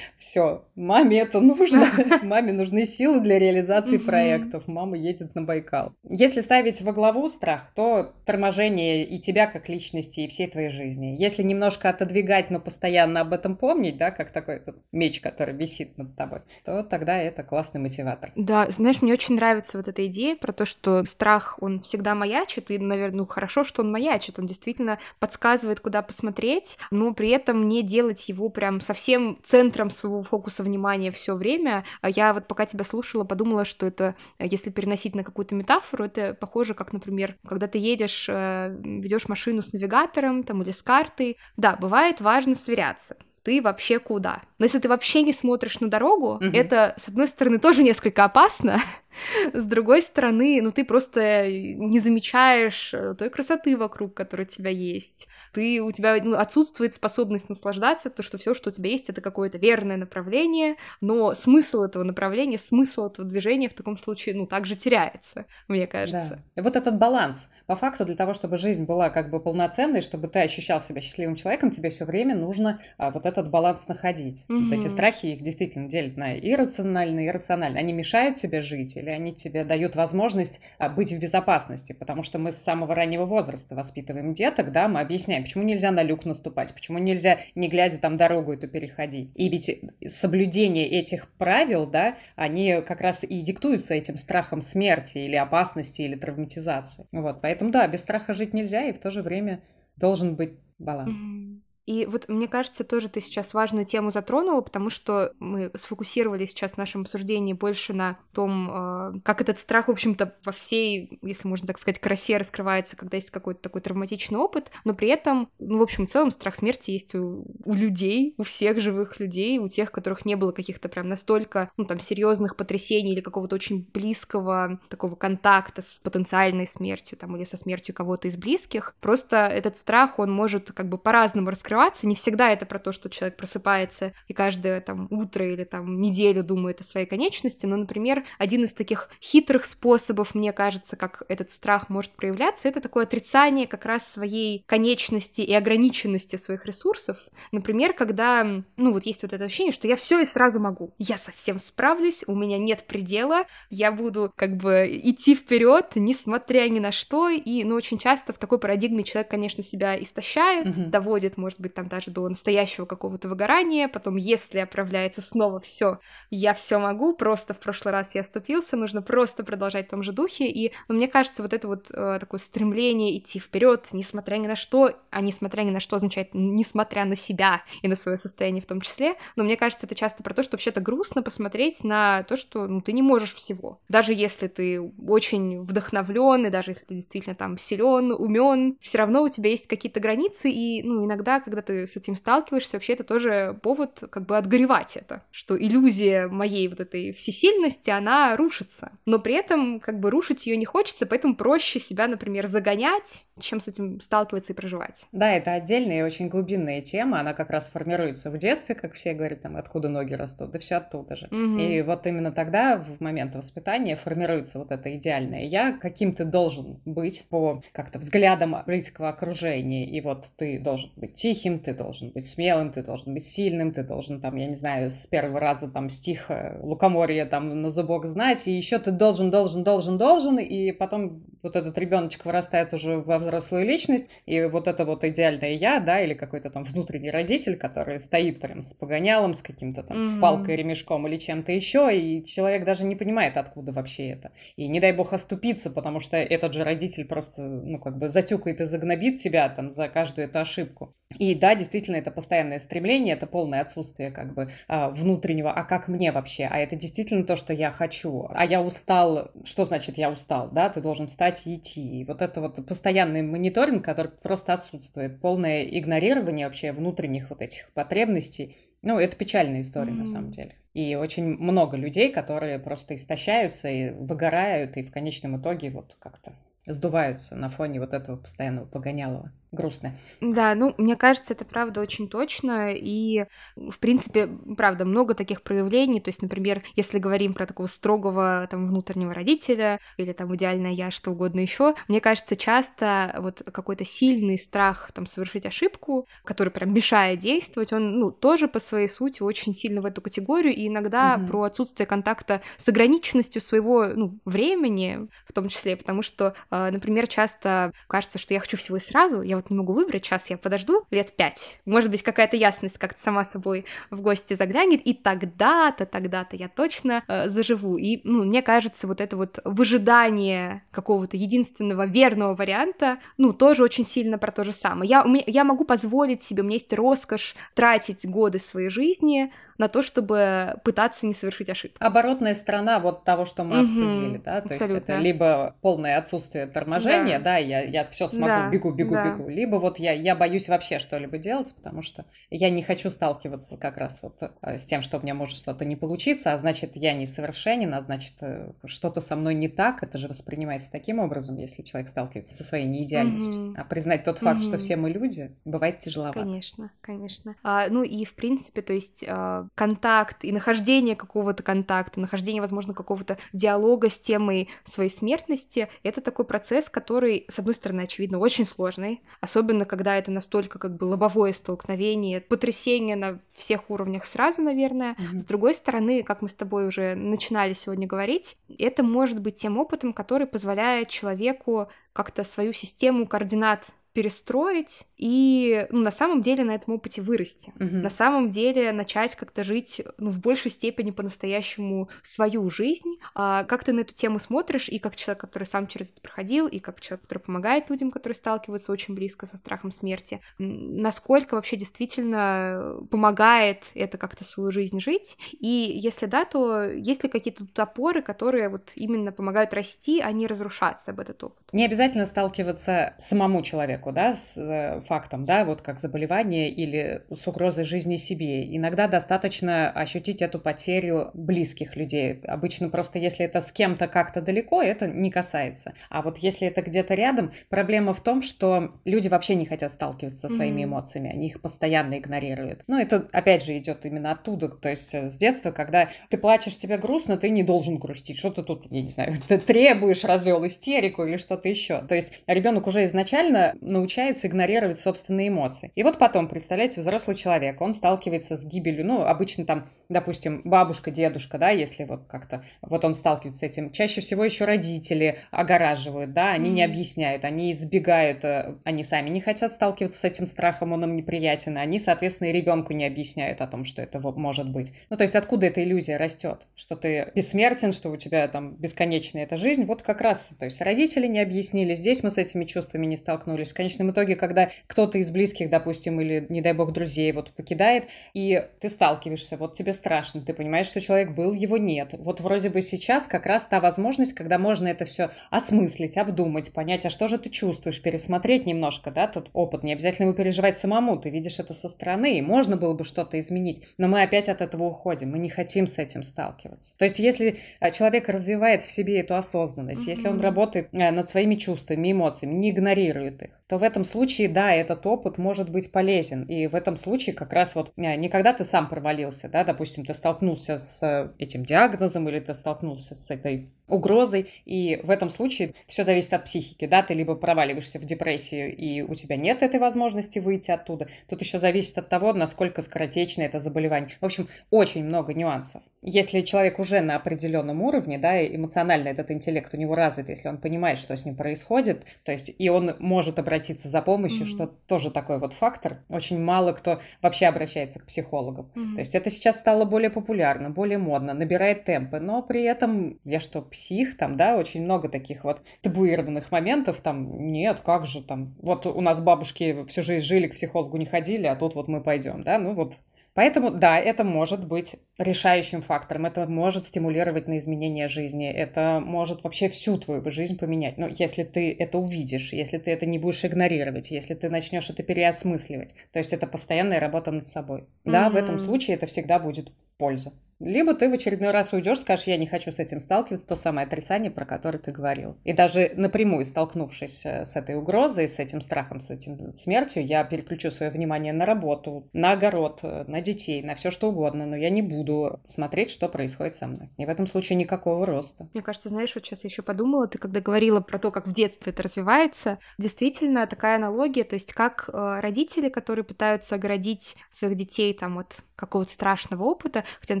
Все, 0.16 0.64
маме 0.74 1.20
это 1.20 1.40
нужно. 1.40 1.86
Маме 2.22 2.52
нужны 2.52 2.84
силы 2.84 3.20
для 3.20 3.38
реализации 3.38 3.98
проектов. 3.98 4.66
Мама 4.66 4.96
едет 4.96 5.34
на 5.34 5.42
Байкал. 5.42 5.92
Если 6.08 6.40
ставить 6.40 6.80
во 6.80 6.92
главу 6.92 7.28
страх, 7.28 7.72
то 7.74 8.14
торможение 8.24 9.04
и 9.04 9.18
тебя 9.18 9.46
как 9.46 9.68
личности, 9.68 10.20
и 10.20 10.28
всей 10.28 10.48
твоей 10.48 10.68
жизни. 10.68 11.16
Если 11.18 11.42
немножко 11.42 11.88
отодвигать, 11.88 12.50
но 12.50 12.60
постоянно 12.60 13.20
об 13.20 13.32
этом 13.32 13.56
помнить, 13.56 13.96
да, 13.96 14.10
как 14.10 14.30
такой 14.30 14.56
этот 14.56 14.76
меч, 14.92 15.20
который 15.20 15.54
висит 15.54 15.98
над 15.98 16.16
тобой, 16.16 16.40
то 16.66 16.82
тогда 16.82 17.16
это 17.16 17.44
классный 17.44 17.80
мотиватор. 17.80 18.32
Да, 18.34 18.68
знаешь, 18.70 19.00
мне 19.00 19.12
очень 19.12 19.36
нравится 19.36 19.78
вот 19.78 19.86
эта 19.86 20.04
идея 20.06 20.34
про 20.34 20.52
то, 20.52 20.64
что 20.64 21.04
страх, 21.04 21.58
он 21.60 21.80
всегда 21.80 22.16
маячит, 22.16 22.72
и, 22.72 22.78
наверное, 22.78 23.18
ну, 23.18 23.26
хорошо, 23.26 23.62
что 23.62 23.82
он 23.82 23.92
маячит, 23.92 24.40
он 24.40 24.46
действительно 24.46 24.98
подсказывает, 25.20 25.78
куда 25.78 26.02
посмотреть, 26.02 26.76
но 26.90 27.14
при 27.14 27.28
этом 27.28 27.68
не 27.68 27.84
делать 27.84 28.28
его 28.28 28.48
прям 28.48 28.80
совсем 28.80 29.38
центром 29.44 29.90
своего 29.90 30.24
фокуса 30.24 30.64
внимания 30.64 31.12
все 31.12 31.36
время. 31.36 31.84
Я 32.02 32.34
вот 32.34 32.48
пока 32.48 32.66
тебя 32.66 32.84
слушала, 32.84 33.22
подумала, 33.22 33.64
что 33.64 33.86
это, 33.86 34.16
если 34.40 34.70
переносить 34.70 35.14
на 35.14 35.22
какую-то 35.22 35.54
метафору, 35.54 36.04
это 36.04 36.34
похоже, 36.34 36.74
как, 36.74 36.92
например, 36.92 37.36
когда 37.46 37.68
ты 37.68 37.78
едешь, 37.78 38.26
э, 38.28 38.76
ведешь 38.82 39.28
машину 39.28 39.62
с 39.62 39.72
навигатором 39.72 40.42
там 40.42 40.62
или 40.62 40.72
с 40.72 40.82
картой. 40.82 41.36
Да, 41.56 41.76
бывает 41.76 42.20
важно 42.20 42.56
сверяться 42.56 43.16
ты 43.46 43.62
вообще 43.62 44.00
куда. 44.00 44.42
Но 44.58 44.64
если 44.64 44.80
ты 44.80 44.88
вообще 44.88 45.22
не 45.22 45.32
смотришь 45.32 45.78
на 45.78 45.88
дорогу, 45.88 46.34
угу. 46.34 46.44
это, 46.46 46.94
с 46.96 47.06
одной 47.06 47.28
стороны, 47.28 47.60
тоже 47.60 47.84
несколько 47.84 48.24
опасно, 48.24 48.80
с 49.52 49.64
другой 49.64 50.02
стороны, 50.02 50.60
ну 50.62 50.70
ты 50.70 50.84
просто 50.84 51.48
не 51.48 51.98
замечаешь 51.98 52.92
э, 52.94 53.14
той 53.18 53.30
красоты 53.30 53.76
вокруг, 53.76 54.14
которая 54.14 54.46
у 54.46 54.50
тебя 54.50 54.70
есть. 54.70 55.28
Ты, 55.52 55.80
у 55.80 55.90
тебя 55.90 56.18
ну, 56.22 56.36
отсутствует 56.36 56.94
способность 56.94 57.48
наслаждаться, 57.48 58.10
потому 58.10 58.24
что 58.24 58.38
все, 58.38 58.54
что 58.54 58.70
у 58.70 58.72
тебя 58.72 58.90
есть, 58.90 59.08
это 59.10 59.20
какое-то 59.20 59.58
верное 59.58 59.96
направление, 59.96 60.76
но 61.00 61.34
смысл 61.34 61.82
этого 61.82 62.04
направления, 62.04 62.58
смысл 62.58 63.06
этого 63.06 63.26
движения 63.26 63.68
в 63.68 63.74
таком 63.74 63.96
случае, 63.96 64.34
ну, 64.34 64.46
также 64.46 64.76
теряется, 64.76 65.46
мне 65.68 65.86
кажется. 65.86 66.42
Да. 66.54 66.60
И 66.60 66.64
вот 66.64 66.76
этот 66.76 66.98
баланс. 66.98 67.48
По 67.66 67.76
факту, 67.76 68.04
для 68.04 68.14
того, 68.14 68.34
чтобы 68.34 68.56
жизнь 68.56 68.84
была 68.84 69.10
как 69.10 69.30
бы 69.30 69.40
полноценной, 69.40 70.00
чтобы 70.00 70.28
ты 70.28 70.40
ощущал 70.40 70.80
себя 70.80 71.00
счастливым 71.00 71.34
человеком, 71.34 71.70
тебе 71.70 71.90
все 71.90 72.04
время 72.04 72.34
нужно 72.34 72.80
а, 72.98 73.10
вот 73.10 73.26
этот 73.26 73.50
баланс 73.50 73.88
находить. 73.88 74.44
Mm-hmm. 74.48 74.68
Вот 74.68 74.74
эти 74.74 74.88
страхи 74.88 75.26
их 75.26 75.42
действительно 75.42 75.88
делят 75.88 76.16
на 76.16 76.36
иррациональные 76.36 77.26
и 77.26 77.28
иррациональные. 77.28 77.80
Они 77.80 77.92
мешают 77.92 78.36
тебе 78.36 78.62
жить 78.62 78.96
или 79.06 79.12
они 79.12 79.32
тебе 79.32 79.64
дают 79.64 79.94
возможность 79.94 80.60
а, 80.78 80.88
быть 80.88 81.12
в 81.12 81.18
безопасности, 81.18 81.92
потому 81.92 82.22
что 82.22 82.38
мы 82.38 82.50
с 82.50 82.56
самого 82.56 82.94
раннего 82.94 83.24
возраста 83.24 83.74
воспитываем 83.74 84.34
деток, 84.34 84.72
да, 84.72 84.88
мы 84.88 85.00
объясняем, 85.00 85.44
почему 85.44 85.62
нельзя 85.62 85.92
на 85.92 86.02
люк 86.02 86.24
наступать, 86.24 86.74
почему 86.74 86.98
нельзя, 86.98 87.38
не 87.54 87.68
глядя 87.68 87.98
там 87.98 88.16
дорогу 88.16 88.52
эту 88.52 88.68
переходить. 88.68 89.30
И 89.34 89.48
ведь 89.48 89.68
э, 89.68 90.08
соблюдение 90.08 90.88
этих 90.88 91.30
правил, 91.36 91.86
да, 91.86 92.16
они 92.34 92.82
как 92.86 93.00
раз 93.00 93.22
и 93.22 93.40
диктуются 93.42 93.94
этим 93.94 94.16
страхом 94.16 94.60
смерти 94.60 95.18
или 95.18 95.36
опасности 95.36 96.02
или 96.02 96.16
травматизации. 96.16 97.06
Вот, 97.12 97.40
поэтому 97.40 97.70
да, 97.70 97.86
без 97.86 98.00
страха 98.00 98.34
жить 98.34 98.52
нельзя, 98.52 98.82
и 98.82 98.92
в 98.92 98.98
то 98.98 99.10
же 99.10 99.22
время 99.22 99.62
должен 99.96 100.34
быть 100.34 100.54
баланс. 100.78 101.22
Mm-hmm. 101.22 101.65
И 101.86 102.04
вот 102.06 102.28
мне 102.28 102.48
кажется, 102.48 102.84
тоже 102.84 103.08
ты 103.08 103.20
сейчас 103.20 103.54
важную 103.54 103.86
тему 103.86 104.10
затронула, 104.10 104.60
потому 104.60 104.90
что 104.90 105.32
мы 105.38 105.70
сфокусировались 105.74 106.50
сейчас 106.50 106.72
в 106.72 106.78
нашем 106.78 107.02
обсуждении 107.02 107.52
больше 107.52 107.92
на 107.92 108.18
том, 108.32 108.68
а, 108.70 109.12
как 109.24 109.40
этот 109.40 109.58
страх, 109.58 109.86
в 109.86 109.92
общем-то, 109.92 110.34
во 110.44 110.52
всей, 110.52 111.18
если 111.22 111.46
можно 111.46 111.68
так 111.68 111.78
сказать, 111.78 112.00
красе 112.00 112.38
раскрывается, 112.38 112.96
когда 112.96 113.16
есть 113.16 113.30
какой-то 113.30 113.60
такой 113.60 113.80
травматичный 113.80 114.38
опыт, 114.38 114.72
но 114.84 114.94
при 114.94 115.08
этом, 115.08 115.48
ну, 115.60 115.78
в 115.78 115.82
общем, 115.82 116.06
в 116.06 116.10
целом 116.10 116.30
страх 116.30 116.56
смерти 116.56 116.90
есть 116.90 117.14
у, 117.14 117.46
у 117.64 117.74
людей, 117.74 118.34
у 118.36 118.42
всех 118.42 118.80
живых 118.80 119.20
людей, 119.20 119.58
у 119.58 119.68
тех, 119.68 119.92
которых 119.92 120.24
не 120.24 120.34
было 120.34 120.50
каких-то 120.50 120.88
прям 120.88 121.08
настолько, 121.08 121.70
ну, 121.76 121.84
там, 121.84 122.00
серьезных 122.00 122.56
потрясений 122.56 123.12
или 123.12 123.20
какого-то 123.20 123.54
очень 123.54 123.88
близкого 123.94 124.80
такого 124.88 125.14
контакта 125.14 125.82
с 125.82 126.00
потенциальной 126.02 126.66
смертью, 126.66 127.16
там, 127.16 127.36
или 127.36 127.44
со 127.44 127.56
смертью 127.56 127.94
кого-то 127.94 128.26
из 128.26 128.36
близких. 128.36 128.96
Просто 129.00 129.46
этот 129.46 129.76
страх, 129.76 130.18
он 130.18 130.32
может 130.32 130.72
как 130.72 130.88
бы 130.88 130.98
по-разному 130.98 131.50
раскрываться 131.50 131.75
раскрываться. 131.76 132.06
Не 132.06 132.14
всегда 132.14 132.50
это 132.50 132.66
про 132.66 132.78
то, 132.78 132.92
что 132.92 133.08
человек 133.10 133.36
просыпается 133.36 134.12
и 134.28 134.32
каждое 134.32 134.80
там 134.80 135.08
утро 135.10 135.46
или 135.46 135.64
там 135.64 135.98
неделю 135.98 136.42
думает 136.42 136.80
о 136.80 136.84
своей 136.84 137.06
конечности, 137.06 137.66
но, 137.66 137.76
например, 137.76 138.24
один 138.38 138.64
из 138.64 138.72
таких 138.72 139.10
хитрых 139.22 139.64
способов, 139.64 140.34
мне 140.34 140.52
кажется, 140.52 140.96
как 140.96 141.22
этот 141.28 141.50
страх 141.50 141.88
может 141.88 142.12
проявляться, 142.12 142.68
это 142.68 142.80
такое 142.80 143.04
отрицание 143.04 143.66
как 143.66 143.84
раз 143.84 144.06
своей 144.06 144.64
конечности 144.66 145.42
и 145.42 145.52
ограниченности 145.52 146.36
своих 146.36 146.64
ресурсов. 146.66 147.18
Например, 147.52 147.92
когда, 147.92 148.44
ну 148.76 148.92
вот 148.92 149.06
есть 149.06 149.22
вот 149.22 149.32
это 149.32 149.44
ощущение, 149.44 149.72
что 149.72 149.88
я 149.88 149.96
все 149.96 150.20
и 150.20 150.24
сразу 150.24 150.60
могу, 150.60 150.94
я 150.98 151.16
совсем 151.16 151.58
справлюсь, 151.58 152.24
у 152.26 152.34
меня 152.34 152.58
нет 152.58 152.84
предела, 152.86 153.44
я 153.70 153.92
буду 153.92 154.32
как 154.36 154.56
бы 154.56 154.88
идти 155.02 155.34
вперед, 155.34 155.92
несмотря 155.96 156.68
ни 156.68 156.80
на 156.80 156.92
что, 156.92 157.28
и, 157.28 157.64
ну, 157.64 157.74
очень 157.74 157.98
часто 157.98 158.32
в 158.32 158.38
такой 158.38 158.58
парадигме 158.58 159.02
человек, 159.02 159.30
конечно, 159.30 159.62
себя 159.62 160.00
истощает, 160.00 160.66
mm-hmm. 160.66 160.90
доводит, 160.90 161.36
может 161.36 161.60
быть, 161.60 161.65
быть, 161.66 161.74
там 161.74 161.88
даже 161.88 162.10
до 162.10 162.28
настоящего 162.28 162.86
какого-то 162.86 163.28
выгорания, 163.28 163.88
потом, 163.88 164.16
если 164.16 164.58
оправляется 164.60 165.20
снова 165.20 165.60
все, 165.60 165.98
я 166.30 166.54
все 166.54 166.78
могу, 166.78 167.14
просто 167.14 167.54
в 167.54 167.58
прошлый 167.58 167.92
раз 167.92 168.14
я 168.14 168.22
оступился, 168.22 168.76
нужно 168.76 169.02
просто 169.02 169.44
продолжать 169.44 169.86
в 169.86 169.90
том 169.90 170.02
же 170.02 170.12
духе, 170.12 170.48
и 170.48 170.72
ну, 170.88 170.96
мне 170.96 171.08
кажется, 171.08 171.42
вот 171.42 171.52
это 171.52 171.68
вот 171.68 171.90
э, 171.90 172.18
такое 172.20 172.38
стремление 172.38 173.18
идти 173.18 173.38
вперед, 173.38 173.86
несмотря 173.92 174.36
ни 174.36 174.46
на 174.46 174.56
что, 174.56 174.92
а 175.10 175.20
несмотря 175.20 175.62
ни 175.62 175.70
на 175.70 175.80
что 175.80 175.96
означает 175.96 176.30
несмотря 176.32 177.04
на 177.04 177.14
себя 177.14 177.62
и 177.82 177.88
на 177.88 177.96
свое 177.96 178.16
состояние 178.16 178.62
в 178.62 178.66
том 178.66 178.80
числе, 178.80 179.14
но 179.36 179.44
мне 179.44 179.56
кажется, 179.56 179.86
это 179.86 179.94
часто 179.94 180.22
про 180.22 180.34
то, 180.34 180.42
что 180.42 180.54
вообще-то 180.54 180.80
грустно 180.80 181.22
посмотреть 181.22 181.84
на 181.84 182.22
то, 182.24 182.36
что 182.36 182.66
ну, 182.66 182.80
ты 182.80 182.92
не 182.92 183.02
можешь 183.02 183.34
всего. 183.34 183.80
Даже 183.88 184.12
если 184.12 184.48
ты 184.48 184.80
очень 184.80 185.60
вдохновлен, 185.60 186.46
и 186.46 186.50
даже 186.50 186.70
если 186.70 186.86
ты 186.86 186.94
действительно 186.94 187.34
там 187.34 187.58
силен, 187.58 188.12
умен, 188.12 188.76
все 188.80 188.98
равно 188.98 189.22
у 189.22 189.28
тебя 189.28 189.50
есть 189.50 189.66
какие-то 189.66 190.00
границы, 190.00 190.50
и 190.50 190.82
ну, 190.82 191.04
иногда, 191.04 191.40
когда 191.40 191.55
когда 191.56 191.62
ты 191.62 191.86
с 191.86 191.96
этим 191.96 192.14
сталкиваешься, 192.14 192.76
вообще 192.76 192.92
это 192.92 193.04
тоже 193.04 193.58
повод 193.62 194.04
как 194.10 194.26
бы 194.26 194.36
отгоревать 194.36 194.96
это, 194.96 195.22
что 195.30 195.58
иллюзия 195.58 196.28
моей 196.28 196.68
вот 196.68 196.80
этой 196.80 197.12
всесильности, 197.12 197.88
она 197.90 198.36
рушится. 198.36 198.92
Но 199.06 199.18
при 199.18 199.34
этом 199.34 199.80
как 199.80 199.98
бы 199.98 200.10
рушить 200.10 200.46
ее 200.46 200.56
не 200.56 200.66
хочется, 200.66 201.06
поэтому 201.06 201.34
проще 201.34 201.80
себя, 201.80 202.08
например, 202.08 202.46
загонять, 202.46 203.26
чем 203.40 203.60
с 203.60 203.68
этим 203.68 204.00
сталкиваться 204.00 204.52
и 204.52 204.56
проживать. 204.56 205.06
Да, 205.12 205.32
это 205.32 205.52
отдельная 205.52 206.00
и 206.00 206.02
очень 206.02 206.28
глубинная 206.28 206.80
тема, 206.80 207.20
она 207.20 207.32
как 207.32 207.50
раз 207.50 207.68
формируется 207.68 208.30
в 208.30 208.36
детстве, 208.36 208.74
как 208.74 208.94
все 208.94 209.14
говорят, 209.14 209.40
там, 209.42 209.56
откуда 209.56 209.88
ноги 209.88 210.14
растут, 210.14 210.50
да 210.50 210.58
все 210.58 210.76
оттуда 210.76 211.16
же. 211.16 211.26
Угу. 211.26 211.58
И 211.58 211.82
вот 211.82 212.06
именно 212.06 212.32
тогда, 212.32 212.76
в 212.76 213.00
момент 213.00 213.34
воспитания, 213.34 213.96
формируется 213.96 214.58
вот 214.58 214.72
это 214.72 214.94
идеальное 214.96 215.44
я, 215.44 215.72
каким 215.72 216.14
ты 216.14 216.24
должен 216.24 216.80
быть 216.84 217.26
по 217.30 217.62
как-то 217.72 217.98
взглядам 217.98 218.56
близкого 218.66 219.08
окружения, 219.08 219.86
и 219.86 220.00
вот 220.02 220.26
ты 220.36 220.58
должен 220.58 220.90
быть 220.96 221.14
тихий, 221.14 221.45
тихим, 221.46 221.58
ты 221.60 221.74
должен 221.74 222.10
быть 222.10 222.28
смелым, 222.28 222.72
ты 222.72 222.82
должен 222.82 223.14
быть 223.14 223.24
сильным, 223.24 223.72
ты 223.72 223.82
должен 223.82 224.20
там, 224.20 224.36
я 224.36 224.46
не 224.46 224.54
знаю, 224.54 224.90
с 224.90 225.06
первого 225.06 225.40
раза 225.40 225.68
там 225.68 225.88
стих 225.88 226.30
э, 226.30 226.58
лукоморья 226.62 227.26
там 227.26 227.62
на 227.62 227.70
зубок 227.70 228.06
знать, 228.06 228.48
и 228.48 228.52
еще 228.52 228.78
ты 228.78 228.90
должен, 228.90 229.30
должен, 229.30 229.64
должен, 229.64 229.98
должен, 229.98 230.38
и 230.38 230.72
потом 230.72 231.24
вот 231.42 231.56
этот 231.56 231.78
ребеночек 231.78 232.24
вырастает 232.24 232.74
уже 232.74 232.98
во 232.98 233.18
взрослую 233.18 233.64
личность, 233.64 234.10
и 234.26 234.44
вот 234.44 234.66
это 234.66 234.84
вот 234.84 235.04
идеальное 235.04 235.52
я, 235.52 235.80
да, 235.80 236.00
или 236.00 236.14
какой-то 236.14 236.50
там 236.50 236.64
внутренний 236.64 237.10
родитель, 237.10 237.56
который 237.56 238.00
стоит 238.00 238.40
прям 238.40 238.60
с 238.60 238.74
погонялом, 238.74 239.34
с 239.34 239.42
каким-то 239.42 239.82
там 239.82 239.96
mm-hmm. 239.96 240.20
палкой, 240.20 240.56
ремешком 240.56 241.06
или 241.06 241.16
чем-то 241.16 241.52
еще, 241.52 241.96
и 241.96 242.24
человек 242.24 242.64
даже 242.64 242.84
не 242.84 242.96
понимает, 242.96 243.36
откуда 243.36 243.72
вообще 243.72 244.08
это. 244.10 244.32
И 244.56 244.66
не 244.68 244.80
дай 244.80 244.92
бог 244.92 245.12
оступиться, 245.12 245.70
потому 245.70 246.00
что 246.00 246.16
этот 246.16 246.52
же 246.52 246.64
родитель 246.64 247.04
просто, 247.04 247.42
ну, 247.42 247.78
как 247.78 247.98
бы 247.98 248.08
затюкает 248.08 248.60
и 248.60 248.66
загнобит 248.66 249.18
тебя 249.18 249.48
там 249.48 249.70
за 249.70 249.88
каждую 249.88 250.26
эту 250.28 250.40
ошибку. 250.40 250.96
И 251.18 251.34
да, 251.34 251.54
действительно, 251.54 251.96
это 251.96 252.10
постоянное 252.10 252.58
стремление, 252.58 253.14
это 253.14 253.26
полное 253.26 253.60
отсутствие 253.60 254.10
как 254.10 254.34
бы 254.34 254.50
а, 254.68 254.90
внутреннего, 254.90 255.52
а 255.52 255.62
как 255.64 255.88
мне 255.88 256.10
вообще, 256.10 256.48
а 256.50 256.58
это 256.58 256.74
действительно 256.76 257.24
то, 257.24 257.36
что 257.36 257.52
я 257.52 257.70
хочу, 257.70 258.26
а 258.30 258.44
я 258.44 258.60
устал, 258.60 259.30
что 259.44 259.64
значит 259.64 259.98
я 259.98 260.10
устал, 260.10 260.50
да, 260.50 260.68
ты 260.68 260.80
должен 260.80 261.06
встать 261.06 261.46
и 261.46 261.54
идти. 261.54 262.00
И 262.00 262.04
вот 262.04 262.22
это 262.22 262.40
вот 262.40 262.64
постоянный 262.66 263.22
мониторинг, 263.22 263.84
который 263.84 264.10
просто 264.10 264.52
отсутствует, 264.52 265.20
полное 265.20 265.62
игнорирование 265.62 266.46
вообще 266.46 266.72
внутренних 266.72 267.30
вот 267.30 267.40
этих 267.40 267.70
потребностей, 267.72 268.56
ну, 268.82 268.98
это 268.98 269.16
печальная 269.16 269.62
история 269.62 269.92
mm-hmm. 269.92 269.96
на 269.96 270.06
самом 270.06 270.30
деле. 270.30 270.56
И 270.74 270.94
очень 270.96 271.24
много 271.24 271.76
людей, 271.76 272.12
которые 272.12 272.58
просто 272.58 272.94
истощаются 272.94 273.68
и 273.68 273.90
выгорают, 273.90 274.76
и 274.76 274.82
в 274.82 274.92
конечном 274.92 275.40
итоге 275.40 275.70
вот 275.70 275.96
как-то 275.98 276.34
сдуваются 276.66 277.36
на 277.36 277.48
фоне 277.48 277.80
вот 277.80 277.94
этого 277.94 278.16
постоянного 278.16 278.66
погонялого 278.66 279.32
грустно. 279.52 279.94
Да, 280.20 280.54
ну, 280.54 280.74
мне 280.78 280.96
кажется, 280.96 281.34
это 281.34 281.44
правда 281.44 281.80
очень 281.80 282.08
точно, 282.08 282.72
и, 282.74 283.24
в 283.56 283.78
принципе, 283.78 284.28
правда, 284.56 284.84
много 284.84 285.14
таких 285.14 285.42
проявлений, 285.42 286.00
то 286.00 286.08
есть, 286.08 286.22
например, 286.22 286.62
если 286.74 286.98
говорим 286.98 287.34
про 287.34 287.46
такого 287.46 287.66
строгого, 287.66 288.46
там, 288.50 288.66
внутреннего 288.66 289.14
родителя, 289.14 289.80
или, 289.96 290.12
там, 290.12 290.34
идеальное 290.34 290.72
я, 290.72 290.90
что 290.90 291.12
угодно 291.12 291.40
еще, 291.40 291.74
мне 291.88 292.00
кажется, 292.00 292.36
часто 292.36 293.14
вот 293.18 293.42
какой-то 293.52 293.84
сильный 293.84 294.38
страх, 294.38 294.90
там, 294.92 295.06
совершить 295.06 295.46
ошибку, 295.46 296.06
который 296.24 296.50
прям 296.50 296.72
мешает 296.72 297.18
действовать, 297.20 297.72
он, 297.72 297.98
ну, 297.98 298.10
тоже 298.10 298.48
по 298.48 298.58
своей 298.58 298.88
сути 298.88 299.22
очень 299.22 299.54
сильно 299.54 299.80
в 299.80 299.86
эту 299.86 300.02
категорию, 300.02 300.54
и 300.54 300.68
иногда 300.68 301.16
mm-hmm. 301.16 301.26
про 301.26 301.42
отсутствие 301.42 301.86
контакта 301.86 302.42
с 302.56 302.68
ограниченностью 302.68 303.40
своего, 303.40 303.86
ну, 303.86 304.18
времени, 304.24 305.08
в 305.26 305.32
том 305.32 305.48
числе, 305.48 305.76
потому 305.76 306.02
что, 306.02 306.34
а, 306.50 306.70
например, 306.70 307.06
часто 307.06 307.72
кажется, 307.88 308.18
что 308.18 308.34
я 308.34 308.40
хочу 308.40 308.56
всего 308.56 308.76
и 308.76 308.80
сразу, 308.80 309.22
я 309.22 309.36
вот 309.36 309.45
вот 309.46 309.50
не 309.50 309.56
могу 309.56 309.72
выбрать, 309.72 310.04
сейчас 310.04 310.30
я 310.30 310.36
подожду 310.36 310.84
лет 310.90 311.12
пять. 311.16 311.60
Может 311.64 311.90
быть, 311.90 312.02
какая-то 312.02 312.36
ясность 312.36 312.78
как-то 312.78 313.00
сама 313.00 313.24
собой 313.24 313.64
в 313.90 314.00
гости 314.00 314.34
заглянет, 314.34 314.80
и 314.84 314.94
тогда-то, 314.94 315.86
тогда-то 315.86 316.36
я 316.36 316.48
точно 316.48 317.02
э, 317.06 317.28
заживу. 317.28 317.76
И, 317.76 318.00
ну, 318.04 318.24
мне 318.24 318.42
кажется, 318.42 318.86
вот 318.86 319.00
это 319.00 319.16
вот 319.16 319.38
выжидание 319.44 320.62
какого-то 320.70 321.16
единственного 321.16 321.86
верного 321.86 322.34
варианта, 322.34 322.98
ну, 323.16 323.32
тоже 323.32 323.62
очень 323.62 323.84
сильно 323.84 324.18
про 324.18 324.32
то 324.32 324.44
же 324.44 324.52
самое. 324.52 324.88
Я, 324.88 325.04
я 325.26 325.44
могу 325.44 325.64
позволить 325.64 326.22
себе, 326.22 326.42
у 326.42 326.44
меня 326.44 326.54
есть 326.54 326.72
роскошь 326.72 327.34
тратить 327.54 328.06
годы 328.06 328.38
своей 328.38 328.68
жизни 328.68 329.32
на 329.58 329.68
то, 329.68 329.82
чтобы 329.82 330.54
пытаться 330.64 331.06
не 331.06 331.14
совершить 331.14 331.50
ошибку. 331.50 331.78
Оборотная 331.80 332.34
сторона 332.34 332.78
вот 332.78 333.04
того, 333.04 333.24
что 333.24 333.44
мы 333.44 333.56
угу, 333.56 333.64
обсудили, 333.64 334.18
да, 334.18 334.40
то 334.40 334.48
абсолютно. 334.48 334.74
есть 334.74 334.88
это 334.88 334.98
либо 334.98 335.56
полное 335.60 335.98
отсутствие 335.98 336.46
торможения, 336.46 337.18
да, 337.18 337.24
да 337.24 337.36
я, 337.36 337.62
я 337.62 337.86
все 337.86 338.08
смогу, 338.08 338.26
да, 338.26 338.50
бегу, 338.50 338.72
бегу, 338.72 338.94
да. 338.94 339.10
бегу, 339.10 339.28
либо 339.28 339.56
вот 339.56 339.78
я, 339.78 339.92
я 339.92 340.14
боюсь 340.14 340.48
вообще 340.48 340.78
что-либо 340.78 341.18
делать, 341.18 341.54
потому 341.56 341.82
что 341.82 342.04
я 342.30 342.50
не 342.50 342.62
хочу 342.62 342.90
сталкиваться 342.90 343.56
как 343.56 343.76
раз 343.76 344.00
вот 344.02 344.22
э, 344.42 344.58
с 344.58 344.64
тем, 344.64 344.82
что 344.82 344.98
у 344.98 345.02
меня 345.02 345.14
может 345.14 345.36
что-то 345.36 345.64
не 345.64 345.76
получиться, 345.76 346.32
а 346.32 346.38
значит, 346.38 346.72
я 346.74 346.92
несовершенен, 346.92 347.72
а 347.74 347.80
значит, 347.80 348.14
э, 348.20 348.52
что-то 348.64 349.00
со 349.00 349.16
мной 349.16 349.34
не 349.34 349.48
так, 349.48 349.82
это 349.82 349.98
же 349.98 350.08
воспринимается 350.08 350.70
таким 350.70 350.98
образом, 350.98 351.36
если 351.36 351.62
человек 351.62 351.88
сталкивается 351.88 352.34
со 352.34 352.44
своей 352.44 352.66
неидеальностью. 352.66 353.50
Угу. 353.50 353.54
А 353.58 353.64
признать 353.64 354.04
тот 354.04 354.18
факт, 354.18 354.40
угу. 354.40 354.46
что 354.46 354.58
все 354.58 354.76
мы 354.76 354.90
люди, 354.90 355.34
бывает 355.44 355.78
тяжеловато. 355.78 356.20
Конечно, 356.20 356.70
конечно. 356.80 357.36
А, 357.42 357.68
ну 357.68 357.82
и 357.82 358.04
в 358.04 358.14
принципе, 358.14 358.62
то 358.62 358.72
есть 358.72 359.04
а, 359.06 359.45
контакт 359.54 360.24
и 360.24 360.32
нахождение 360.32 360.96
какого-то 360.96 361.42
контакта, 361.42 362.00
нахождение, 362.00 362.40
возможно, 362.40 362.74
какого-то 362.74 363.18
диалога 363.32 363.88
с 363.88 363.98
темой 363.98 364.48
своей 364.64 364.90
смертности, 364.90 365.68
это 365.82 366.00
такой 366.00 366.24
процесс, 366.24 366.68
который, 366.68 367.24
с 367.28 367.38
одной 367.38 367.54
стороны, 367.54 367.82
очевидно, 367.82 368.18
очень 368.18 368.44
сложный, 368.44 369.00
особенно 369.20 369.64
когда 369.64 369.96
это 369.96 370.10
настолько 370.10 370.58
как 370.58 370.76
бы 370.76 370.84
лобовое 370.84 371.32
столкновение, 371.32 372.20
потрясение 372.20 372.96
на 372.96 373.20
всех 373.28 373.70
уровнях 373.70 374.04
сразу, 374.04 374.42
наверное. 374.42 374.92
Mm-hmm. 374.92 375.18
С 375.20 375.24
другой 375.24 375.54
стороны, 375.54 376.02
как 376.02 376.22
мы 376.22 376.28
с 376.28 376.34
тобой 376.34 376.66
уже 376.66 376.94
начинали 376.94 377.52
сегодня 377.52 377.86
говорить, 377.86 378.36
это 378.58 378.82
может 378.82 379.20
быть 379.20 379.36
тем 379.36 379.58
опытом, 379.58 379.92
который 379.92 380.26
позволяет 380.26 380.88
человеку 380.88 381.68
как-то 381.92 382.24
свою 382.24 382.52
систему 382.52 383.06
координат 383.06 383.70
перестроить 383.96 384.82
и 384.98 385.66
ну, 385.70 385.80
на 385.80 385.90
самом 385.90 386.20
деле 386.20 386.44
на 386.44 386.50
этом 386.50 386.74
опыте 386.74 387.00
вырасти. 387.00 387.54
Угу. 387.58 387.76
На 387.76 387.88
самом 387.88 388.28
деле 388.28 388.70
начать 388.72 389.16
как-то 389.16 389.42
жить 389.42 389.80
ну, 389.96 390.10
в 390.10 390.20
большей 390.20 390.50
степени 390.50 390.90
по-настоящему 390.90 391.88
свою 392.02 392.50
жизнь. 392.50 392.96
А, 393.14 393.44
как 393.44 393.64
ты 393.64 393.72
на 393.72 393.80
эту 393.80 393.94
тему 393.94 394.18
смотришь, 394.18 394.68
и 394.68 394.78
как 394.78 394.96
человек, 394.96 395.22
который 395.22 395.44
сам 395.44 395.66
через 395.66 395.92
это 395.92 396.02
проходил, 396.02 396.46
и 396.46 396.58
как 396.58 396.78
человек, 396.82 397.04
который 397.04 397.20
помогает 397.20 397.70
людям, 397.70 397.90
которые 397.90 398.16
сталкиваются 398.16 398.70
очень 398.70 398.94
близко 398.94 399.24
со 399.24 399.38
страхом 399.38 399.72
смерти, 399.72 400.20
насколько 400.36 401.36
вообще 401.36 401.56
действительно 401.56 402.76
помогает 402.90 403.64
это 403.74 403.96
как-то 403.96 404.24
свою 404.24 404.50
жизнь 404.50 404.78
жить? 404.78 405.16
И 405.40 405.72
если 405.74 406.04
да, 406.04 406.26
то 406.26 406.64
есть 406.64 407.02
ли 407.02 407.08
какие-то 407.08 407.46
тут 407.46 407.58
опоры, 407.58 408.02
которые 408.02 408.50
вот 408.50 408.72
именно 408.74 409.10
помогают 409.10 409.54
расти, 409.54 410.02
а 410.02 410.12
не 410.12 410.26
разрушаться 410.26 410.90
об 410.90 411.00
этот 411.00 411.24
опыт? 411.24 411.48
Не 411.54 411.64
обязательно 411.64 412.04
сталкиваться 412.04 412.94
самому 412.98 413.40
человеку 413.40 413.85
человеку, 413.86 413.92
да, 413.92 414.16
с 414.16 414.36
э, 414.38 414.80
фактом, 414.86 415.24
да, 415.24 415.44
вот 415.44 415.62
как 415.62 415.80
заболевание 415.80 416.50
или 416.50 417.02
с 417.14 417.26
угрозой 417.26 417.64
жизни 417.64 417.96
себе. 417.96 418.44
Иногда 418.56 418.88
достаточно 418.88 419.70
ощутить 419.70 420.22
эту 420.22 420.38
потерю 420.38 421.10
близких 421.14 421.76
людей. 421.76 422.20
Обычно 422.26 422.68
просто 422.68 422.98
если 422.98 423.24
это 423.24 423.40
с 423.40 423.52
кем-то 423.52 423.88
как-то 423.88 424.20
далеко, 424.20 424.62
это 424.62 424.86
не 424.86 425.10
касается. 425.10 425.74
А 425.90 426.02
вот 426.02 426.18
если 426.18 426.48
это 426.48 426.62
где-то 426.62 426.94
рядом, 426.94 427.32
проблема 427.48 427.92
в 427.92 428.00
том, 428.00 428.22
что 428.22 428.72
люди 428.84 429.08
вообще 429.08 429.34
не 429.34 429.46
хотят 429.46 429.72
сталкиваться 429.72 430.28
со 430.28 430.34
своими 430.34 430.62
mm-hmm. 430.62 430.64
эмоциями, 430.64 431.10
они 431.10 431.26
их 431.28 431.40
постоянно 431.40 431.98
игнорируют. 431.98 432.64
Ну, 432.68 432.78
это 432.78 433.08
опять 433.12 433.44
же 433.44 433.56
идет 433.56 433.84
именно 433.84 434.12
оттуда, 434.12 434.48
то 434.48 434.68
есть 434.68 434.94
э, 434.94 435.10
с 435.10 435.16
детства, 435.16 435.52
когда 435.52 435.88
ты 436.10 436.18
плачешь, 436.18 436.56
тебе 436.58 436.78
грустно, 436.78 437.16
ты 437.16 437.30
не 437.30 437.42
должен 437.42 437.78
грустить. 437.78 438.18
Что 438.18 438.30
ты 438.30 438.42
тут, 438.42 438.66
я 438.70 438.82
не 438.82 438.88
знаю, 438.88 439.14
ты 439.28 439.38
требуешь, 439.46 440.04
развел 440.04 440.44
истерику 440.46 441.04
или 441.04 441.16
что-то 441.16 441.48
еще. 441.48 441.80
То 441.80 441.94
есть 441.94 442.22
ребенок 442.26 442.66
уже 442.66 442.84
изначально 442.84 443.54
научается 443.76 444.26
игнорировать 444.26 444.78
собственные 444.78 445.28
эмоции. 445.28 445.70
И 445.74 445.82
вот 445.82 445.98
потом, 445.98 446.28
представляете, 446.28 446.80
взрослый 446.80 447.16
человек, 447.16 447.60
он 447.60 447.74
сталкивается 447.74 448.36
с 448.36 448.44
гибелью, 448.44 448.86
ну, 448.86 449.02
обычно 449.02 449.44
там, 449.44 449.68
допустим, 449.88 450.42
бабушка, 450.44 450.90
дедушка, 450.90 451.38
да, 451.38 451.50
если 451.50 451.84
вот 451.84 452.06
как-то, 452.08 452.44
вот 452.62 452.84
он 452.84 452.94
сталкивается 452.94 453.40
с 453.40 453.42
этим. 453.42 453.70
Чаще 453.70 454.00
всего 454.00 454.24
еще 454.24 454.44
родители 454.44 455.18
огораживают, 455.30 456.12
да, 456.12 456.32
они 456.32 456.50
mm-hmm. 456.50 456.54
не 456.54 456.64
объясняют, 456.64 457.24
они 457.24 457.52
избегают, 457.52 458.24
э, 458.24 458.56
они 458.64 458.82
сами 458.82 459.10
не 459.10 459.20
хотят 459.20 459.52
сталкиваться 459.52 459.98
с 459.98 460.04
этим 460.04 460.26
страхом, 460.26 460.72
он 460.72 460.84
им 460.84 460.96
неприятен, 460.96 461.58
они, 461.58 461.78
соответственно, 461.78 462.28
и 462.28 462.32
ребенку 462.32 462.72
не 462.72 462.86
объясняют 462.86 463.40
о 463.40 463.46
том, 463.46 463.64
что 463.64 463.82
это 463.82 464.00
вот 464.00 464.16
может 464.16 464.50
быть. 464.50 464.72
Ну, 464.90 464.96
то 464.96 465.02
есть 465.02 465.14
откуда 465.14 465.46
эта 465.46 465.62
иллюзия 465.62 465.96
растет, 465.96 466.46
что 466.54 466.76
ты 466.76 467.12
бессмертен, 467.14 467.72
что 467.72 467.90
у 467.90 467.96
тебя 467.96 468.26
там 468.28 468.56
бесконечная 468.56 469.24
эта 469.24 469.36
жизнь, 469.36 469.64
вот 469.64 469.82
как 469.82 470.00
раз, 470.00 470.28
то 470.38 470.44
есть 470.46 470.60
родители 470.60 471.06
не 471.06 471.20
объяснили, 471.20 471.74
здесь 471.74 472.02
мы 472.02 472.10
с 472.10 472.18
этими 472.18 472.44
чувствами 472.44 472.86
не 472.86 472.96
столкнулись, 472.96 473.52
конечном 473.56 473.90
итоге, 473.90 474.16
когда 474.16 474.50
кто-то 474.66 474.98
из 474.98 475.10
близких, 475.10 475.50
допустим, 475.50 476.00
или, 476.00 476.26
не 476.28 476.40
дай 476.40 476.52
бог, 476.52 476.72
друзей 476.72 477.12
вот 477.12 477.32
покидает, 477.32 477.84
и 478.14 478.44
ты 478.60 478.68
сталкиваешься, 478.68 479.36
вот 479.36 479.54
тебе 479.54 479.72
страшно, 479.72 480.20
ты 480.20 480.34
понимаешь, 480.34 480.66
что 480.66 480.80
человек 480.80 481.12
был, 481.12 481.32
его 481.32 481.56
нет. 481.56 481.94
Вот 481.98 482.20
вроде 482.20 482.50
бы 482.50 482.60
сейчас 482.60 483.06
как 483.06 483.26
раз 483.26 483.46
та 483.46 483.60
возможность, 483.60 484.12
когда 484.12 484.38
можно 484.38 484.68
это 484.68 484.84
все 484.84 485.10
осмыслить, 485.30 485.96
обдумать, 485.96 486.52
понять, 486.52 486.86
а 486.86 486.90
что 486.90 487.08
же 487.08 487.18
ты 487.18 487.30
чувствуешь, 487.30 487.82
пересмотреть 487.82 488.46
немножко, 488.46 488.90
да, 488.90 489.06
тот 489.06 489.30
опыт. 489.32 489.62
Не 489.62 489.72
обязательно 489.72 490.06
его 490.06 490.16
переживать 490.16 490.58
самому, 490.58 490.96
ты 490.96 491.10
видишь 491.10 491.38
это 491.38 491.54
со 491.54 491.68
стороны, 491.68 492.18
и 492.18 492.22
можно 492.22 492.56
было 492.56 492.74
бы 492.74 492.84
что-то 492.84 493.18
изменить. 493.18 493.62
Но 493.78 493.88
мы 493.88 494.02
опять 494.02 494.28
от 494.28 494.40
этого 494.40 494.64
уходим, 494.64 495.10
мы 495.10 495.18
не 495.18 495.28
хотим 495.28 495.66
с 495.66 495.78
этим 495.78 496.02
сталкиваться. 496.02 496.76
То 496.76 496.84
есть 496.84 496.98
если 496.98 497.38
а, 497.60 497.70
человек 497.70 498.08
развивает 498.08 498.62
в 498.62 498.70
себе 498.70 499.00
эту 499.00 499.14
осознанность, 499.14 499.86
mm-hmm. 499.86 499.90
если 499.90 500.08
он 500.08 500.20
работает 500.20 500.68
э, 500.72 500.90
над 500.90 501.08
своими 501.08 501.34
чувствами, 501.36 501.92
эмоциями, 501.92 502.34
не 502.34 502.50
игнорирует 502.50 503.22
их, 503.22 503.30
то 503.48 503.58
в 503.58 503.62
этом 503.62 503.84
случае, 503.84 504.28
да, 504.28 504.52
этот 504.52 504.84
опыт 504.86 505.18
может 505.18 505.50
быть 505.50 505.70
полезен. 505.70 506.24
И 506.24 506.48
в 506.48 506.54
этом 506.54 506.76
случае 506.76 507.14
как 507.14 507.32
раз 507.32 507.54
вот 507.54 507.72
э, 507.76 507.94
не 507.96 508.08
когда 508.08 508.32
ты 508.32 508.44
сам 508.44 508.68
провалился, 508.68 509.28
да, 509.28 509.44
допустим, 509.44 509.84
ты 509.84 509.94
столкнулся 509.94 510.58
с 510.58 510.82
э, 510.82 511.12
этим 511.18 511.44
диагнозом 511.44 512.08
или 512.08 512.18
ты 512.18 512.34
столкнулся 512.34 512.94
с 512.94 513.10
этой 513.10 513.50
угрозой. 513.68 514.32
И 514.44 514.80
в 514.82 514.90
этом 514.90 515.10
случае 515.10 515.54
все 515.66 515.84
зависит 515.84 516.12
от 516.12 516.24
психики, 516.24 516.66
да, 516.66 516.82
ты 516.82 516.94
либо 516.94 517.14
проваливаешься 517.14 517.78
в 517.78 517.84
депрессию, 517.84 518.54
и 518.54 518.82
у 518.82 518.94
тебя 518.94 519.16
нет 519.16 519.42
этой 519.42 519.60
возможности 519.60 520.18
выйти 520.18 520.50
оттуда. 520.50 520.88
Тут 521.08 521.20
еще 521.20 521.38
зависит 521.38 521.78
от 521.78 521.88
того, 521.88 522.12
насколько 522.12 522.62
скоротечно 522.62 523.22
это 523.22 523.38
заболевание. 523.38 523.90
В 524.00 524.04
общем, 524.04 524.28
очень 524.50 524.84
много 524.84 525.14
нюансов. 525.14 525.62
Если 525.82 526.22
человек 526.22 526.58
уже 526.58 526.80
на 526.80 526.96
определенном 526.96 527.62
уровне, 527.62 527.98
да, 527.98 528.24
эмоционально 528.26 528.88
этот 528.88 529.10
интеллект 529.10 529.52
у 529.54 529.56
него 529.56 529.74
развит, 529.74 530.08
если 530.08 530.28
он 530.28 530.38
понимает, 530.38 530.78
что 530.78 530.96
с 530.96 531.04
ним 531.04 531.14
происходит, 531.14 531.84
то 532.02 532.12
есть 532.12 532.34
и 532.36 532.48
он 532.48 532.74
может 532.80 533.18
обратиться 533.18 533.68
за 533.68 533.82
помощью, 533.82 534.26
mm-hmm. 534.26 534.30
что 534.30 534.46
тоже 534.66 534.90
такой 534.90 535.18
вот 535.18 535.32
фактор. 535.32 535.78
Очень 535.88 536.20
мало 536.20 536.52
кто 536.52 536.80
вообще 537.02 537.26
обращается 537.26 537.78
к 537.78 537.86
психологам. 537.86 538.50
Mm-hmm. 538.54 538.74
То 538.74 538.80
есть 538.80 538.94
это 538.94 539.10
сейчас 539.10 539.38
стало 539.38 539.64
более 539.64 539.90
популярно, 539.90 540.50
более 540.50 540.78
модно, 540.78 541.14
набирает 541.14 541.64
темпы, 541.64 542.00
но 542.00 542.22
при 542.22 542.42
этом 542.42 542.98
я 543.04 543.20
что, 543.20 543.42
псих, 543.56 543.96
там, 543.96 544.16
да, 544.16 544.36
очень 544.36 544.62
много 544.62 544.90
таких 544.90 545.24
вот 545.24 545.40
табуированных 545.62 546.30
моментов, 546.30 546.82
там, 546.82 547.32
нет, 547.32 547.62
как 547.64 547.86
же 547.86 548.02
там, 548.02 548.36
вот 548.42 548.66
у 548.66 548.80
нас 548.82 549.00
бабушки 549.00 549.64
всю 549.66 549.82
жизнь 549.82 550.04
жили, 550.04 550.26
к 550.26 550.34
психологу 550.34 550.76
не 550.76 550.84
ходили, 550.84 551.26
а 551.26 551.36
тут 551.36 551.54
вот 551.54 551.66
мы 551.66 551.82
пойдем, 551.82 552.22
да, 552.22 552.38
ну 552.38 552.52
вот 552.52 552.74
Поэтому, 553.14 553.50
да, 553.50 553.78
это 553.78 554.04
может 554.04 554.46
быть 554.46 554.76
решающим 554.98 555.62
фактором, 555.62 556.04
это 556.04 556.26
может 556.26 556.66
стимулировать 556.66 557.28
на 557.28 557.38
изменение 557.38 557.88
жизни, 557.88 558.28
это 558.28 558.82
может 558.84 559.24
вообще 559.24 559.48
всю 559.48 559.78
твою 559.78 560.02
жизнь 560.10 560.36
поменять. 560.38 560.76
Но 560.76 560.86
если 560.86 561.24
ты 561.24 561.56
это 561.58 561.78
увидишь, 561.78 562.34
если 562.34 562.58
ты 562.58 562.70
это 562.70 562.84
не 562.84 562.98
будешь 562.98 563.24
игнорировать, 563.24 563.90
если 563.90 564.12
ты 564.12 564.28
начнешь 564.28 564.68
это 564.68 564.82
переосмысливать, 564.82 565.74
то 565.92 565.98
есть 565.98 566.12
это 566.12 566.26
постоянная 566.26 566.78
работа 566.78 567.10
над 567.10 567.26
собой. 567.26 567.60
Mm-hmm. 567.60 567.90
Да, 567.90 568.10
в 568.10 568.16
этом 568.16 568.38
случае 568.38 568.76
это 568.76 568.84
всегда 568.84 569.18
будет 569.18 569.50
польза. 569.78 570.12
Либо 570.38 570.74
ты 570.74 570.90
в 570.90 570.92
очередной 570.92 571.30
раз 571.30 571.52
уйдешь, 571.52 571.80
скажешь, 571.80 572.06
я 572.06 572.18
не 572.18 572.26
хочу 572.26 572.52
с 572.52 572.58
этим 572.58 572.80
сталкиваться, 572.80 573.26
то 573.26 573.36
самое 573.36 573.66
отрицание, 573.66 574.10
про 574.10 574.26
которое 574.26 574.58
ты 574.58 574.70
говорил. 574.70 575.16
И 575.24 575.32
даже 575.32 575.72
напрямую 575.76 576.26
столкнувшись 576.26 577.06
э, 577.06 577.24
с 577.24 577.36
этой 577.36 577.56
угрозой, 577.56 578.06
с 578.06 578.18
этим 578.18 578.42
страхом, 578.42 578.80
с 578.80 578.90
этим 578.90 579.32
смертью, 579.32 579.84
я 579.84 580.04
переключу 580.04 580.50
свое 580.50 580.70
внимание 580.70 581.14
на 581.14 581.24
работу, 581.24 581.88
на 581.94 582.12
огород, 582.12 582.60
э, 582.62 582.84
на 582.86 583.00
детей, 583.00 583.42
на 583.42 583.54
все 583.54 583.70
что 583.70 583.88
угодно, 583.88 584.26
но 584.26 584.36
я 584.36 584.50
не 584.50 584.60
буду 584.60 585.20
смотреть, 585.24 585.70
что 585.70 585.88
происходит 585.88 586.34
со 586.34 586.46
мной. 586.46 586.68
И 586.76 586.84
в 586.84 586.88
этом 586.88 587.06
случае 587.06 587.36
никакого 587.36 587.86
роста. 587.86 588.28
Мне 588.34 588.42
кажется, 588.42 588.68
знаешь, 588.68 588.94
вот 588.94 589.06
сейчас 589.06 589.24
я 589.24 589.28
еще 589.28 589.42
подумала, 589.42 589.88
ты 589.88 589.96
когда 589.96 590.20
говорила 590.20 590.60
про 590.60 590.78
то, 590.78 590.90
как 590.90 591.06
в 591.06 591.12
детстве 591.12 591.52
это 591.52 591.62
развивается, 591.62 592.38
действительно 592.58 593.26
такая 593.26 593.56
аналогия, 593.56 594.04
то 594.04 594.14
есть 594.14 594.34
как 594.34 594.68
э, 594.68 595.00
родители, 595.00 595.48
которые 595.48 595.84
пытаются 595.84 596.34
оградить 596.34 596.94
своих 597.10 597.36
детей 597.36 597.72
там 597.72 597.98
от 597.98 598.18
какого-то 598.36 598.70
страшного 598.70 599.24
опыта, 599.24 599.64
хотя 599.80 599.94
на 599.94 600.00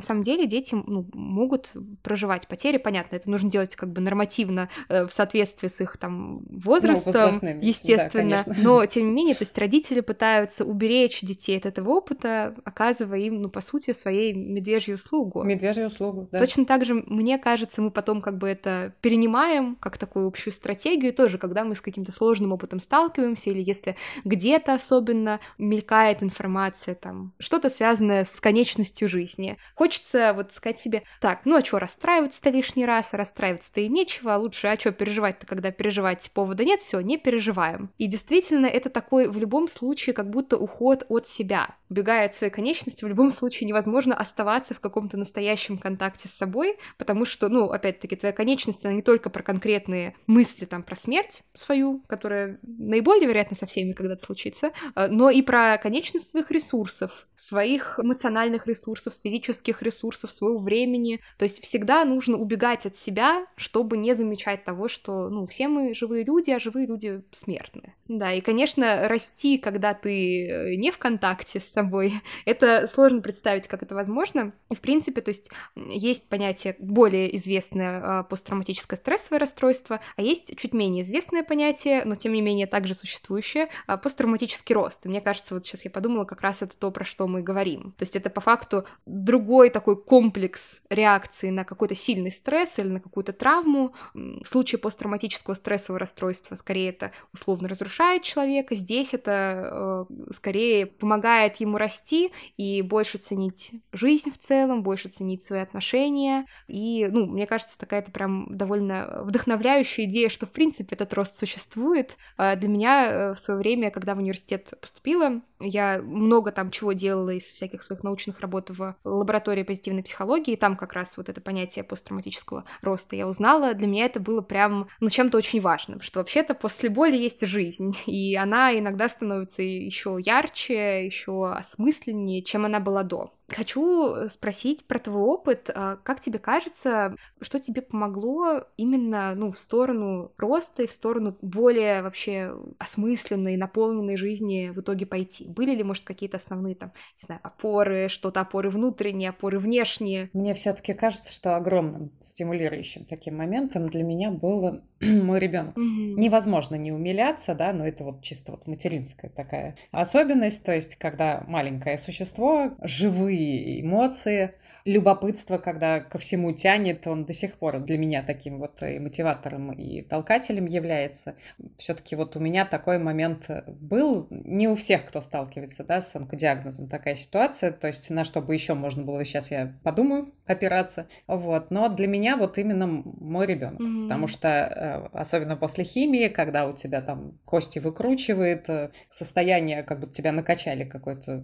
самом 0.00 0.22
деле 0.26 0.46
дети 0.46 0.74
ну, 0.74 1.08
могут 1.12 1.72
проживать 2.02 2.46
потери, 2.48 2.76
понятно, 2.76 3.16
это 3.16 3.30
нужно 3.30 3.50
делать 3.50 3.76
как 3.76 3.92
бы 3.92 4.00
нормативно 4.00 4.68
э, 4.88 5.06
в 5.06 5.12
соответствии 5.12 5.68
с 5.68 5.80
их 5.80 5.96
там 5.96 6.40
возрастом, 6.50 7.38
ну, 7.40 7.48
естественно, 7.60 8.42
да, 8.46 8.54
но 8.58 8.84
тем 8.86 9.06
не 9.06 9.12
менее, 9.12 9.34
то 9.34 9.42
есть 9.42 9.56
родители 9.56 10.00
пытаются 10.00 10.64
уберечь 10.64 11.20
детей 11.22 11.56
от 11.56 11.66
этого 11.66 11.90
опыта, 11.90 12.54
оказывая 12.64 13.20
им, 13.20 13.40
ну, 13.42 13.48
по 13.48 13.60
сути, 13.60 13.92
своей 13.92 14.32
медвежью 14.32 14.96
услугу. 14.96 15.42
Медвежью 15.44 15.86
услугу, 15.86 16.28
да. 16.30 16.38
Точно 16.38 16.64
так 16.66 16.84
же, 16.84 16.94
мне 16.94 17.38
кажется, 17.38 17.80
мы 17.80 17.90
потом 17.90 18.20
как 18.20 18.38
бы 18.38 18.48
это 18.48 18.92
перенимаем 19.00 19.76
как 19.76 19.98
такую 19.98 20.26
общую 20.26 20.52
стратегию 20.52 21.12
тоже, 21.12 21.38
когда 21.38 21.64
мы 21.64 21.74
с 21.74 21.80
каким-то 21.80 22.12
сложным 22.12 22.52
опытом 22.52 22.80
сталкиваемся, 22.80 23.50
или 23.50 23.62
если 23.62 23.96
где-то 24.24 24.74
особенно 24.74 25.40
мелькает 25.58 26.22
информация, 26.22 26.94
там, 26.94 27.32
что-то 27.38 27.68
связанное 27.68 28.24
с 28.24 28.40
конечностью 28.40 29.08
жизни. 29.08 29.56
Хочется 29.74 30.15
вот 30.34 30.52
сказать 30.52 30.78
себе, 30.78 31.02
так, 31.20 31.40
ну 31.44 31.56
а 31.56 31.64
что 31.64 31.78
расстраиваться-то 31.78 32.50
лишний 32.50 32.86
раз, 32.86 33.12
расстраиваться-то 33.12 33.80
и 33.80 33.88
нечего, 33.88 34.34
а 34.34 34.38
лучше, 34.38 34.68
а 34.68 34.76
что 34.78 34.92
переживать-то, 34.92 35.46
когда 35.46 35.70
переживать 35.70 36.30
повода 36.32 36.64
нет, 36.64 36.80
все, 36.80 37.00
не 37.00 37.16
переживаем. 37.16 37.90
И 37.98 38.06
действительно, 38.06 38.66
это 38.66 38.90
такой 38.90 39.28
в 39.28 39.38
любом 39.38 39.68
случае 39.68 40.14
как 40.14 40.30
будто 40.30 40.56
уход 40.56 41.04
от 41.08 41.26
себя. 41.26 41.76
Убегая 41.88 42.26
от 42.26 42.34
своей 42.34 42.52
конечности, 42.52 43.04
в 43.04 43.08
любом 43.08 43.30
случае 43.30 43.68
невозможно 43.68 44.14
оставаться 44.14 44.74
в 44.74 44.80
каком-то 44.80 45.16
настоящем 45.16 45.78
контакте 45.78 46.28
с 46.28 46.32
собой, 46.32 46.78
потому 46.98 47.24
что, 47.24 47.48
ну, 47.48 47.70
опять-таки, 47.70 48.16
твоя 48.16 48.32
конечность, 48.32 48.84
она 48.84 48.94
не 48.94 49.02
только 49.02 49.30
про 49.30 49.42
конкретные 49.42 50.16
мысли, 50.26 50.64
там, 50.64 50.82
про 50.82 50.96
смерть 50.96 51.42
свою, 51.54 52.02
которая 52.08 52.58
наиболее 52.62 53.28
вероятно 53.28 53.56
со 53.56 53.66
всеми 53.66 53.92
когда-то 53.92 54.24
случится, 54.24 54.72
э, 54.94 55.06
но 55.08 55.30
и 55.30 55.42
про 55.42 55.78
конечность 55.78 56.30
своих 56.30 56.50
ресурсов, 56.50 57.28
своих 57.36 58.00
эмоциональных 58.02 58.66
ресурсов, 58.66 59.14
физических 59.22 59.82
ресурсов, 59.82 60.05
своего 60.14 60.58
времени. 60.58 61.20
То 61.38 61.44
есть 61.44 61.62
всегда 61.62 62.04
нужно 62.04 62.36
убегать 62.36 62.86
от 62.86 62.96
себя, 62.96 63.46
чтобы 63.56 63.96
не 63.96 64.14
замечать 64.14 64.64
того, 64.64 64.88
что, 64.88 65.28
ну, 65.28 65.46
все 65.46 65.68
мы 65.68 65.94
живые 65.94 66.24
люди, 66.24 66.50
а 66.50 66.58
живые 66.58 66.86
люди 66.86 67.22
смертны. 67.32 67.94
Да, 68.08 68.32
и, 68.32 68.40
конечно, 68.40 69.08
расти, 69.08 69.58
когда 69.58 69.94
ты 69.94 70.48
э, 70.48 70.76
не 70.76 70.90
в 70.90 70.98
контакте 70.98 71.60
с 71.60 71.64
собой, 71.64 72.14
это 72.44 72.86
сложно 72.86 73.20
представить, 73.20 73.68
как 73.68 73.82
это 73.82 73.94
возможно. 73.94 74.52
В 74.70 74.80
принципе, 74.80 75.20
то 75.20 75.30
есть 75.30 75.50
есть 75.74 76.28
понятие 76.28 76.76
более 76.78 77.34
известное 77.36 78.00
а, 78.02 78.22
посттравматическое 78.22 78.96
стрессовое 78.96 79.40
расстройство, 79.40 80.00
а 80.16 80.22
есть 80.22 80.56
чуть 80.56 80.72
менее 80.72 81.02
известное 81.02 81.42
понятие, 81.42 82.04
но 82.04 82.14
тем 82.14 82.32
не 82.32 82.42
менее 82.42 82.66
также 82.66 82.94
существующее, 82.94 83.68
а, 83.86 83.96
посттравматический 83.96 84.74
рост. 84.74 85.04
И 85.06 85.08
мне 85.08 85.20
кажется, 85.20 85.54
вот 85.54 85.64
сейчас 85.64 85.84
я 85.84 85.90
подумала, 85.90 86.24
как 86.24 86.40
раз 86.42 86.62
это 86.62 86.76
то, 86.76 86.90
про 86.90 87.04
что 87.04 87.26
мы 87.26 87.42
говорим. 87.42 87.92
То 87.92 88.02
есть 88.02 88.16
это 88.16 88.30
по 88.30 88.40
факту 88.40 88.86
другой 89.06 89.70
такой 89.70 89.95
комплекс 89.96 90.82
реакции 90.90 91.50
на 91.50 91.64
какой-то 91.64 91.94
сильный 91.94 92.30
стресс 92.30 92.78
или 92.78 92.88
на 92.88 93.00
какую-то 93.00 93.32
травму. 93.32 93.94
В 94.14 94.46
случае 94.46 94.78
посттравматического 94.78 95.54
стрессового 95.54 95.98
расстройства 95.98 96.54
скорее 96.54 96.90
это 96.90 97.12
условно 97.32 97.68
разрушает 97.68 98.22
человека, 98.22 98.74
здесь 98.74 99.14
это 99.14 100.06
э, 100.10 100.32
скорее 100.34 100.86
помогает 100.86 101.56
ему 101.56 101.78
расти 101.78 102.32
и 102.56 102.82
больше 102.82 103.18
ценить 103.18 103.72
жизнь 103.92 104.30
в 104.30 104.38
целом, 104.38 104.82
больше 104.82 105.08
ценить 105.08 105.42
свои 105.42 105.60
отношения. 105.60 106.46
И, 106.68 107.06
ну, 107.10 107.26
мне 107.26 107.46
кажется, 107.46 107.78
такая-то 107.78 108.10
прям 108.10 108.46
довольно 108.56 109.22
вдохновляющая 109.24 110.04
идея, 110.04 110.28
что, 110.28 110.46
в 110.46 110.52
принципе, 110.52 110.94
этот 110.94 111.12
рост 111.14 111.38
существует. 111.38 112.16
А 112.36 112.56
для 112.56 112.68
меня 112.68 113.06
э, 113.06 113.34
в 113.34 113.38
свое 113.38 113.58
время, 113.58 113.90
когда 113.90 114.14
в 114.14 114.18
университет 114.18 114.72
поступила, 114.80 115.40
я 115.60 116.00
много 116.02 116.52
там 116.52 116.70
чего 116.70 116.92
делала 116.92 117.30
из 117.30 117.44
всяких 117.44 117.82
своих 117.82 118.02
научных 118.02 118.40
работ 118.40 118.70
в 118.70 118.96
лаборатории 119.04 119.62
позитивной 119.86 120.02
психологии, 120.02 120.56
там 120.56 120.76
как 120.76 120.92
раз 120.94 121.16
вот 121.16 121.28
это 121.28 121.40
понятие 121.40 121.84
посттравматического 121.84 122.64
роста 122.82 123.14
я 123.14 123.26
узнала. 123.26 123.74
Для 123.74 123.86
меня 123.86 124.06
это 124.06 124.18
было 124.20 124.42
прям, 124.42 124.88
ну, 125.00 125.08
чем-то 125.08 125.38
очень 125.38 125.60
важным, 125.60 126.00
что 126.00 126.18
вообще-то 126.18 126.54
после 126.54 126.90
боли 126.90 127.16
есть 127.16 127.46
жизнь, 127.46 127.96
и 128.06 128.34
она 128.34 128.76
иногда 128.76 129.08
становится 129.08 129.62
еще 129.62 130.18
ярче, 130.20 131.04
еще 131.04 131.50
осмысленнее, 131.50 132.42
чем 132.42 132.64
она 132.64 132.80
была 132.80 133.02
до. 133.02 133.32
Хочу 133.48 134.14
э, 134.14 134.28
спросить 134.28 134.86
про 134.86 134.98
твой 134.98 135.22
опыт. 135.22 135.70
А, 135.72 135.96
как 135.96 136.20
тебе 136.20 136.38
кажется, 136.38 137.16
что 137.40 137.60
тебе 137.60 137.80
помогло 137.80 138.64
именно 138.76 139.34
ну, 139.36 139.52
в 139.52 139.58
сторону 139.58 140.32
роста 140.36 140.82
и 140.82 140.86
в 140.86 140.92
сторону 140.92 141.36
более 141.42 142.02
вообще 142.02 142.56
осмысленной, 142.78 143.56
наполненной 143.56 144.16
жизни 144.16 144.72
в 144.74 144.80
итоге 144.80 145.06
пойти? 145.06 145.46
Были 145.46 145.76
ли, 145.76 145.84
может, 145.84 146.04
какие-то 146.04 146.38
основные 146.38 146.74
там, 146.74 146.92
не 147.20 147.26
знаю, 147.26 147.40
опоры, 147.44 148.08
что-то 148.08 148.40
опоры 148.40 148.68
внутренние, 148.68 149.30
опоры 149.30 149.60
внешние? 149.60 150.28
Мне 150.32 150.54
все-таки 150.54 150.92
кажется, 150.92 151.32
что 151.32 151.56
огромным 151.56 152.10
стимулирующим 152.20 153.04
таким 153.04 153.36
моментом 153.36 153.88
для 153.88 154.02
меня 154.02 154.32
было 154.32 154.82
мой 155.00 155.38
ребенок. 155.38 155.76
Угу. 155.76 155.84
Невозможно 155.84 156.76
не 156.76 156.92
умиляться, 156.92 157.54
да, 157.54 157.72
но 157.72 157.86
это 157.86 158.04
вот 158.04 158.22
чисто 158.22 158.52
вот 158.52 158.66
материнская 158.66 159.30
такая 159.30 159.76
особенность, 159.90 160.64
то 160.64 160.74
есть 160.74 160.96
когда 160.96 161.44
маленькое 161.46 161.98
существо, 161.98 162.72
живые 162.82 163.80
эмоции, 163.82 164.54
любопытство, 164.86 165.58
когда 165.58 166.00
ко 166.00 166.18
всему 166.18 166.52
тянет, 166.52 167.06
он 167.06 167.24
до 167.26 167.32
сих 167.32 167.58
пор 167.58 167.80
для 167.80 167.98
меня 167.98 168.22
таким 168.22 168.58
вот 168.58 168.82
и 168.82 168.98
мотиватором, 168.98 169.72
и 169.72 170.00
толкателем 170.00 170.66
является. 170.66 171.34
Все-таки 171.76 172.16
вот 172.16 172.36
у 172.36 172.40
меня 172.40 172.64
такой 172.64 172.98
момент 172.98 173.50
был, 173.66 174.28
не 174.30 174.68
у 174.68 174.76
всех, 174.76 175.04
кто 175.04 175.20
сталкивается, 175.20 175.84
да, 175.84 176.00
с 176.00 176.14
онкодиагнозом 176.14 176.88
такая 176.88 177.16
ситуация, 177.16 177.72
то 177.72 177.88
есть 177.88 178.08
на 178.10 178.24
что 178.24 178.40
бы 178.40 178.54
еще 178.54 178.74
можно 178.74 179.02
было, 179.02 179.24
сейчас 179.24 179.50
я 179.50 179.74
подумаю, 179.82 180.32
опираться, 180.46 181.06
вот, 181.26 181.70
но 181.70 181.88
для 181.88 182.06
меня 182.06 182.36
вот 182.36 182.58
именно 182.58 182.86
мой 182.86 183.46
ребенок, 183.46 183.80
mm-hmm. 183.80 184.02
потому 184.04 184.26
что 184.26 184.48
э, 184.48 185.18
особенно 185.18 185.56
после 185.56 185.84
химии, 185.84 186.28
когда 186.28 186.66
у 186.66 186.74
тебя 186.74 187.00
там 187.00 187.38
кости 187.44 187.78
выкручивает, 187.78 188.68
э, 188.68 188.90
состояние, 189.10 189.82
как 189.82 190.00
будто 190.00 190.12
тебя 190.12 190.32
накачали 190.32 190.84
какой-то 190.84 191.42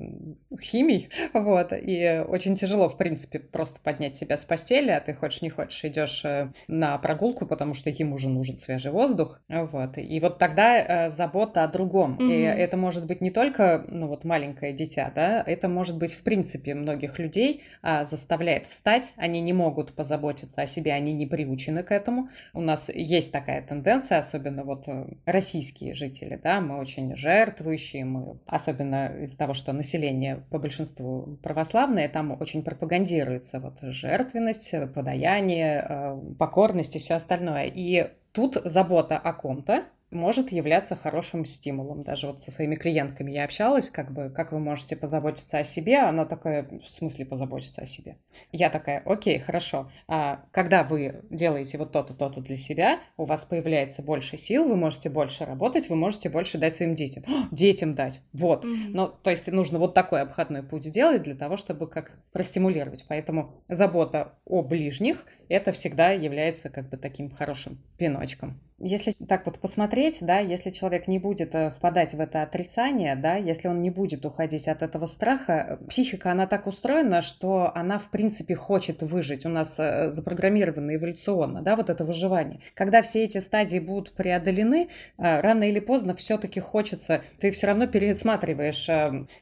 химией, 0.60 1.10
вот, 1.34 1.72
и 1.72 2.24
очень 2.26 2.54
тяжело, 2.56 2.88
в 2.88 2.96
принципе, 2.96 3.38
просто 3.38 3.80
поднять 3.80 4.16
себя 4.16 4.36
с 4.36 4.44
постели, 4.44 4.90
а 4.90 5.00
ты 5.00 5.14
хочешь 5.14 5.42
не 5.42 5.50
хочешь, 5.50 5.84
идешь 5.84 6.24
э, 6.24 6.52
на 6.68 6.98
прогулку, 6.98 7.46
потому 7.46 7.74
что 7.74 7.90
ему 7.90 8.16
уже 8.16 8.28
нужен 8.28 8.56
свежий 8.56 8.92
воздух. 8.92 9.40
Вот. 9.48 9.98
И 9.98 10.20
вот 10.20 10.38
тогда 10.38 11.10
забота 11.10 11.64
о 11.64 11.68
другом. 11.68 12.18
Mm-hmm. 12.18 12.32
И 12.32 12.42
это 12.42 12.76
может 12.76 13.06
быть 13.06 13.20
не 13.20 13.30
только, 13.30 13.84
ну 13.88 14.08
вот, 14.08 14.24
маленькое 14.24 14.72
дитя, 14.72 15.12
да, 15.14 15.42
это 15.46 15.68
может 15.68 15.98
быть, 15.98 16.12
в 16.12 16.22
принципе, 16.22 16.74
многих 16.74 17.18
людей 17.18 17.62
а, 17.82 18.04
заставляет 18.04 18.66
встать, 18.66 18.91
они 19.16 19.40
не 19.40 19.52
могут 19.52 19.94
позаботиться 19.94 20.62
о 20.62 20.66
себе, 20.66 20.92
они 20.92 21.12
не 21.12 21.26
приучены 21.26 21.82
к 21.82 21.90
этому. 21.90 22.28
У 22.52 22.60
нас 22.60 22.90
есть 22.94 23.32
такая 23.32 23.62
тенденция, 23.62 24.18
особенно 24.18 24.64
вот 24.64 24.86
э, 24.88 25.06
российские 25.24 25.94
жители, 25.94 26.38
да, 26.42 26.60
мы 26.60 26.78
очень 26.78 27.16
жертвующие, 27.16 28.04
мы, 28.04 28.38
особенно 28.46 29.22
из-за 29.22 29.38
того, 29.38 29.54
что 29.54 29.72
население 29.72 30.44
по 30.50 30.58
большинству 30.58 31.38
православное, 31.42 32.08
там 32.08 32.36
очень 32.38 32.62
пропагандируют 32.62 33.22
транслируется 33.22 33.60
вот 33.60 33.78
жертвенность, 33.82 34.74
подаяние, 34.94 35.86
э, 35.88 36.20
покорность 36.38 36.96
и 36.96 36.98
все 36.98 37.14
остальное. 37.14 37.66
И 37.66 38.10
тут 38.32 38.56
забота 38.64 39.18
о 39.18 39.32
ком-то, 39.32 39.84
может 40.10 40.52
являться 40.52 40.94
хорошим 40.94 41.44
стимулом. 41.44 42.02
Даже 42.02 42.26
вот 42.26 42.42
со 42.42 42.50
своими 42.50 42.74
клиентками 42.74 43.32
я 43.32 43.44
общалась, 43.44 43.88
как 43.88 44.12
бы, 44.12 44.30
как 44.30 44.52
вы 44.52 44.58
можете 44.58 44.94
позаботиться 44.94 45.58
о 45.58 45.64
себе, 45.64 45.98
она 45.98 46.26
такая, 46.26 46.64
в 46.64 46.90
смысле 46.90 47.24
позаботиться 47.24 47.82
о 47.82 47.86
себе. 47.86 48.16
Я 48.50 48.70
такая, 48.70 49.02
окей, 49.04 49.38
хорошо. 49.38 49.90
А 50.08 50.44
когда 50.50 50.84
вы 50.84 51.22
делаете 51.30 51.78
вот 51.78 51.92
то-то, 51.92 52.14
то-то 52.14 52.40
для 52.40 52.56
себя, 52.56 53.00
у 53.16 53.24
вас 53.24 53.44
появляется 53.44 54.02
больше 54.02 54.36
сил, 54.36 54.68
вы 54.68 54.76
можете 54.76 55.10
больше 55.10 55.44
работать, 55.44 55.88
вы 55.88 55.96
можете 55.96 56.28
больше 56.28 56.58
дать 56.58 56.74
своим 56.74 56.94
детям. 56.94 57.24
О, 57.26 57.48
детям 57.50 57.94
дать, 57.94 58.22
вот. 58.32 58.64
Mm-hmm. 58.64 58.90
Ну, 58.90 59.08
то 59.08 59.30
есть 59.30 59.50
нужно 59.50 59.78
вот 59.78 59.94
такой 59.94 60.22
обходной 60.22 60.62
путь 60.62 60.84
сделать 60.84 61.22
для 61.22 61.34
того, 61.34 61.56
чтобы 61.56 61.88
как 61.88 62.12
простимулировать. 62.32 63.04
Поэтому 63.08 63.52
забота 63.68 64.34
о 64.44 64.62
ближних, 64.62 65.26
это 65.48 65.72
всегда 65.72 66.10
является 66.10 66.70
как 66.70 66.88
бы 66.88 66.96
таким 66.96 67.30
хорошим 67.30 67.78
пиночком. 67.98 68.60
Если 68.84 69.12
так 69.12 69.46
вот 69.46 69.60
посмотреть, 69.60 70.18
да, 70.22 70.40
если 70.40 70.70
человек 70.70 71.06
не 71.06 71.20
будет 71.20 71.54
э, 71.54 71.70
впадать 71.70 72.14
в 72.14 72.20
это 72.20 72.42
отрицание, 72.42 73.14
да, 73.14 73.36
если 73.36 73.68
он 73.68 73.80
не 73.80 73.90
будет 73.90 74.26
уходить 74.26 74.66
от 74.66 74.82
этого 74.82 75.06
страха, 75.06 75.78
психика, 75.88 76.32
она 76.32 76.48
так 76.48 76.66
устроена, 76.66 77.22
что 77.22 77.70
она, 77.76 78.00
в 78.00 78.10
принципе, 78.10 78.21
хочет 78.54 79.02
выжить. 79.02 79.46
У 79.46 79.48
нас 79.48 79.78
э, 79.78 80.10
запрограммировано 80.10 80.96
эволюционно, 80.96 81.62
да, 81.62 81.76
вот 81.76 81.90
это 81.90 82.04
выживание. 82.04 82.60
Когда 82.74 83.02
все 83.02 83.22
эти 83.22 83.38
стадии 83.38 83.78
будут 83.78 84.12
преодолены, 84.12 84.88
э, 85.18 85.40
рано 85.40 85.68
или 85.68 85.80
поздно 85.80 86.14
все-таки 86.14 86.60
хочется, 86.60 87.22
ты 87.38 87.50
все 87.50 87.68
равно 87.68 87.86
пересматриваешь 87.86 88.86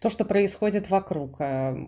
то, 0.00 0.08
что 0.08 0.24
происходит 0.24 0.90
вокруг, 0.90 1.38